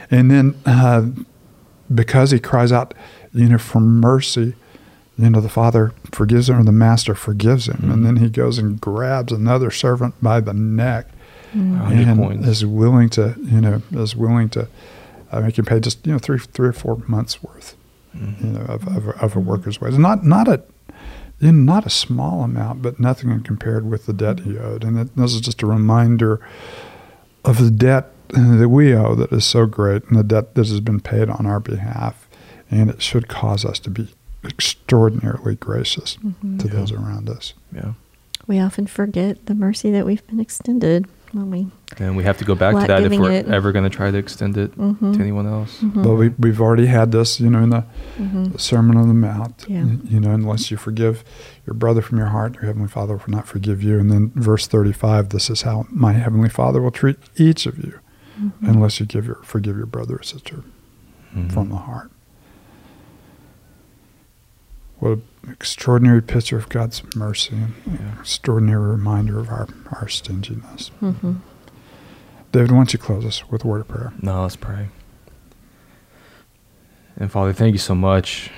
and 0.09 0.29
then 0.31 0.55
uh, 0.65 1.03
because 1.93 2.31
he 2.31 2.39
cries 2.39 2.71
out, 2.71 2.93
you 3.33 3.47
know, 3.49 3.57
for 3.57 3.79
mercy, 3.81 4.53
you 5.17 5.29
know, 5.29 5.41
the 5.41 5.49
father 5.49 5.93
forgives 6.13 6.49
him 6.49 6.59
or 6.59 6.63
the 6.63 6.71
master 6.71 7.13
forgives 7.15 7.67
him. 7.67 7.75
Mm-hmm. 7.77 7.91
And 7.91 8.05
then 8.05 8.15
he 8.17 8.29
goes 8.29 8.57
and 8.57 8.79
grabs 8.79 9.31
another 9.33 9.71
servant 9.71 10.15
by 10.21 10.39
the 10.39 10.53
neck 10.53 11.07
Hundred 11.53 12.07
and 12.07 12.45
is 12.45 12.65
willing 12.65 13.09
to, 13.09 13.35
you 13.43 13.59
know, 13.59 13.81
is 13.91 14.15
willing 14.15 14.47
to 14.49 14.67
uh, 15.31 15.41
make 15.41 15.57
him 15.57 15.65
pay 15.65 15.79
just, 15.79 16.05
you 16.05 16.13
know, 16.13 16.19
three, 16.19 16.37
three 16.39 16.67
or 16.69 16.73
four 16.73 17.01
months 17.07 17.41
worth, 17.43 17.75
Mm-hmm. 18.15 18.45
you 18.45 18.53
know, 18.53 18.65
of, 18.65 18.87
of, 18.87 19.07
of 19.21 19.35
a 19.35 19.39
worker's 19.39 19.79
wages. 19.79 19.97
Not, 19.97 20.25
not 20.25 20.47
a, 20.49 20.61
you 21.39 21.51
know, 21.51 21.73
not 21.73 21.85
a 21.85 21.89
small 21.89 22.43
amount, 22.43 22.81
but 22.81 22.99
nothing 22.99 23.41
compared 23.43 23.89
with 23.89 24.05
the 24.05 24.13
debt 24.13 24.41
he 24.41 24.57
owed. 24.57 24.83
And 24.83 24.99
it, 24.99 25.15
this 25.15 25.33
is 25.33 25.39
just 25.41 25.61
a 25.63 25.65
reminder 25.65 26.45
of 27.45 27.57
the 27.63 27.71
debt 27.71 28.07
that 28.29 28.69
we 28.69 28.93
owe 28.93 29.15
that 29.15 29.31
is 29.31 29.45
so 29.45 29.65
great 29.65 30.03
and 30.09 30.17
the 30.17 30.23
debt 30.23 30.55
that 30.55 30.67
has 30.67 30.79
been 30.81 30.99
paid 30.99 31.29
on 31.29 31.45
our 31.45 31.59
behalf. 31.61 32.27
And 32.69 32.89
it 32.89 33.01
should 33.01 33.27
cause 33.29 33.63
us 33.65 33.79
to 33.79 33.89
be 33.89 34.13
extraordinarily 34.43 35.55
gracious 35.55 36.15
to 36.15 36.33
Yeah. 36.67 36.73
those 36.73 36.91
around 36.91 37.29
us. 37.29 37.53
Yeah. 37.73 37.93
We 38.47 38.59
often 38.59 38.87
forget 38.87 39.45
the 39.45 39.55
mercy 39.55 39.91
that 39.91 40.05
we've 40.05 40.25
been 40.27 40.39
extended 40.39 41.07
when 41.33 41.49
we. 41.49 41.67
And 41.97 42.15
we 42.17 42.23
have 42.23 42.37
to 42.37 42.45
go 42.45 42.55
back 42.55 42.75
to 42.79 42.87
that 42.87 43.03
if 43.03 43.11
we're 43.19 43.31
it. 43.31 43.47
ever 43.47 43.71
going 43.71 43.83
to 43.83 43.89
try 43.89 44.11
to 44.11 44.17
extend 44.17 44.57
it 44.57 44.77
Mhm. 44.77 45.13
to 45.15 45.19
anyone 45.21 45.45
else. 45.47 45.79
Mhm. 45.81 46.03
But 46.03 46.15
we, 46.15 46.29
we've 46.39 46.59
already 46.61 46.85
had 46.87 47.11
this, 47.11 47.39
you 47.39 47.49
know, 47.49 47.63
in 47.63 47.69
the, 47.69 47.83
Mhm. 48.19 48.59
Sermon 48.59 48.97
on 48.97 49.07
the 49.07 49.13
Mount. 49.13 49.65
Yeah. 49.67 49.85
You 50.03 50.19
know, 50.19 50.31
unless 50.31 50.71
you 50.71 50.77
forgive 50.77 51.23
your 51.65 51.73
brother 51.73 52.01
from 52.01 52.17
your 52.17 52.27
heart, 52.27 52.55
your 52.55 52.63
Heavenly 52.65 52.87
Father 52.87 53.15
will 53.15 53.23
not 53.33 53.47
forgive 53.47 53.81
you. 53.83 53.99
And 53.99 54.11
then 54.11 54.31
verse 54.35 54.67
35, 54.67 55.29
this 55.29 55.49
is 55.49 55.61
how 55.63 55.85
my 55.89 56.13
Heavenly 56.13 56.49
Father 56.49 56.81
will 56.81 56.91
treat 56.91 57.17
each 57.37 57.65
of 57.65 57.77
you 57.77 57.93
Mhm. 58.41 58.51
unless 58.61 58.99
you 58.99 59.05
give 59.05 59.25
your, 59.25 59.39
forgive 59.43 59.77
your 59.77 59.85
brother 59.85 60.15
or 60.15 60.23
sister 60.23 60.63
Mhm. 61.35 61.51
from 61.51 61.69
the 61.69 61.75
heart. 61.77 62.11
What 65.01 65.11
an 65.13 65.23
extraordinary 65.51 66.21
picture 66.21 66.57
of 66.57 66.69
God's 66.69 67.01
mercy 67.15 67.55
and 67.55 67.73
Yeah. 67.99 68.19
extraordinary 68.19 68.91
reminder 68.91 69.39
of 69.39 69.49
our, 69.49 69.67
our 69.91 70.07
stinginess. 70.07 70.91
Mhm. 71.01 71.37
David, 72.51 72.71
why 72.71 72.77
don't 72.77 72.93
you 72.93 72.99
close 72.99 73.25
us 73.25 73.49
with 73.49 73.63
a 73.65 73.67
word 73.67 73.81
of 73.81 73.87
prayer? 73.87 74.13
No, 74.21 74.43
let's 74.43 74.55
pray. 74.55 74.89
And 77.17 77.31
Father, 77.31 77.51
thank 77.53 77.73
you 77.73 77.79
so 77.79 77.95
much 77.95 78.51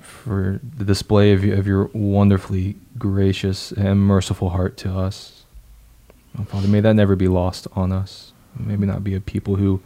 for 0.00 0.60
the 0.76 0.84
display 0.84 1.32
of, 1.32 1.42
y- 1.42 1.48
of 1.50 1.66
your 1.66 1.88
wonderfully 1.92 2.76
gracious 2.98 3.72
and 3.72 4.00
merciful 4.00 4.50
heart 4.50 4.76
to 4.78 4.92
us. 4.92 5.44
And 6.36 6.48
Father, 6.48 6.66
may 6.68 6.80
that 6.80 6.94
never 6.94 7.14
be 7.16 7.28
lost 7.28 7.66
on 7.74 7.92
us. 7.92 8.32
Maybe 8.58 8.86
not 8.86 9.04
be 9.04 9.14
a 9.14 9.20
people 9.20 9.56
who 9.56 9.80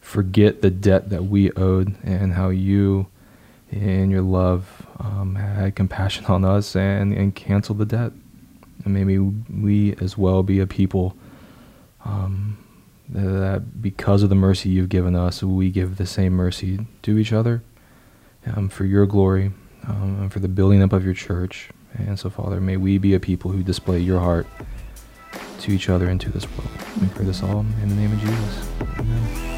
forget 0.00 0.62
the 0.62 0.70
debt 0.70 1.10
that 1.10 1.24
we 1.26 1.52
owed 1.52 1.94
and 2.02 2.32
how 2.34 2.48
you, 2.48 3.06
in 3.70 4.10
your 4.10 4.22
love, 4.22 4.86
um, 4.98 5.34
had 5.34 5.74
compassion 5.74 6.24
on 6.26 6.44
us 6.44 6.74
and, 6.74 7.12
and 7.12 7.34
canceled 7.34 7.78
the 7.78 7.84
debt. 7.84 8.12
And 8.84 8.94
maybe 8.94 9.18
we 9.18 9.94
as 10.00 10.16
well 10.16 10.42
be 10.42 10.60
a 10.60 10.66
people 10.66 11.16
um, 12.04 12.64
that 13.08 13.82
because 13.82 14.22
of 14.22 14.28
the 14.28 14.34
mercy 14.34 14.68
you've 14.68 14.88
given 14.88 15.14
us, 15.14 15.42
we 15.42 15.70
give 15.70 15.96
the 15.96 16.06
same 16.06 16.32
mercy 16.32 16.86
to 17.02 17.18
each 17.18 17.32
other 17.32 17.62
um, 18.54 18.68
for 18.68 18.84
your 18.84 19.06
glory 19.06 19.52
um, 19.86 20.18
and 20.22 20.32
for 20.32 20.40
the 20.40 20.48
building 20.48 20.82
up 20.82 20.92
of 20.92 21.04
your 21.04 21.14
church. 21.14 21.70
And 21.96 22.18
so, 22.18 22.30
Father, 22.30 22.60
may 22.60 22.76
we 22.76 22.98
be 22.98 23.14
a 23.14 23.20
people 23.20 23.50
who 23.50 23.62
display 23.62 23.98
your 23.98 24.20
heart 24.20 24.46
to 25.60 25.72
each 25.72 25.88
other 25.88 26.08
and 26.08 26.20
to 26.20 26.30
this 26.30 26.46
world. 26.50 26.70
We 27.00 27.08
pray 27.08 27.24
this 27.24 27.42
all 27.42 27.60
in 27.60 27.88
the 27.88 27.94
name 27.94 28.12
of 28.12 28.20
Jesus. 28.20 28.68
Amen. 28.98 29.57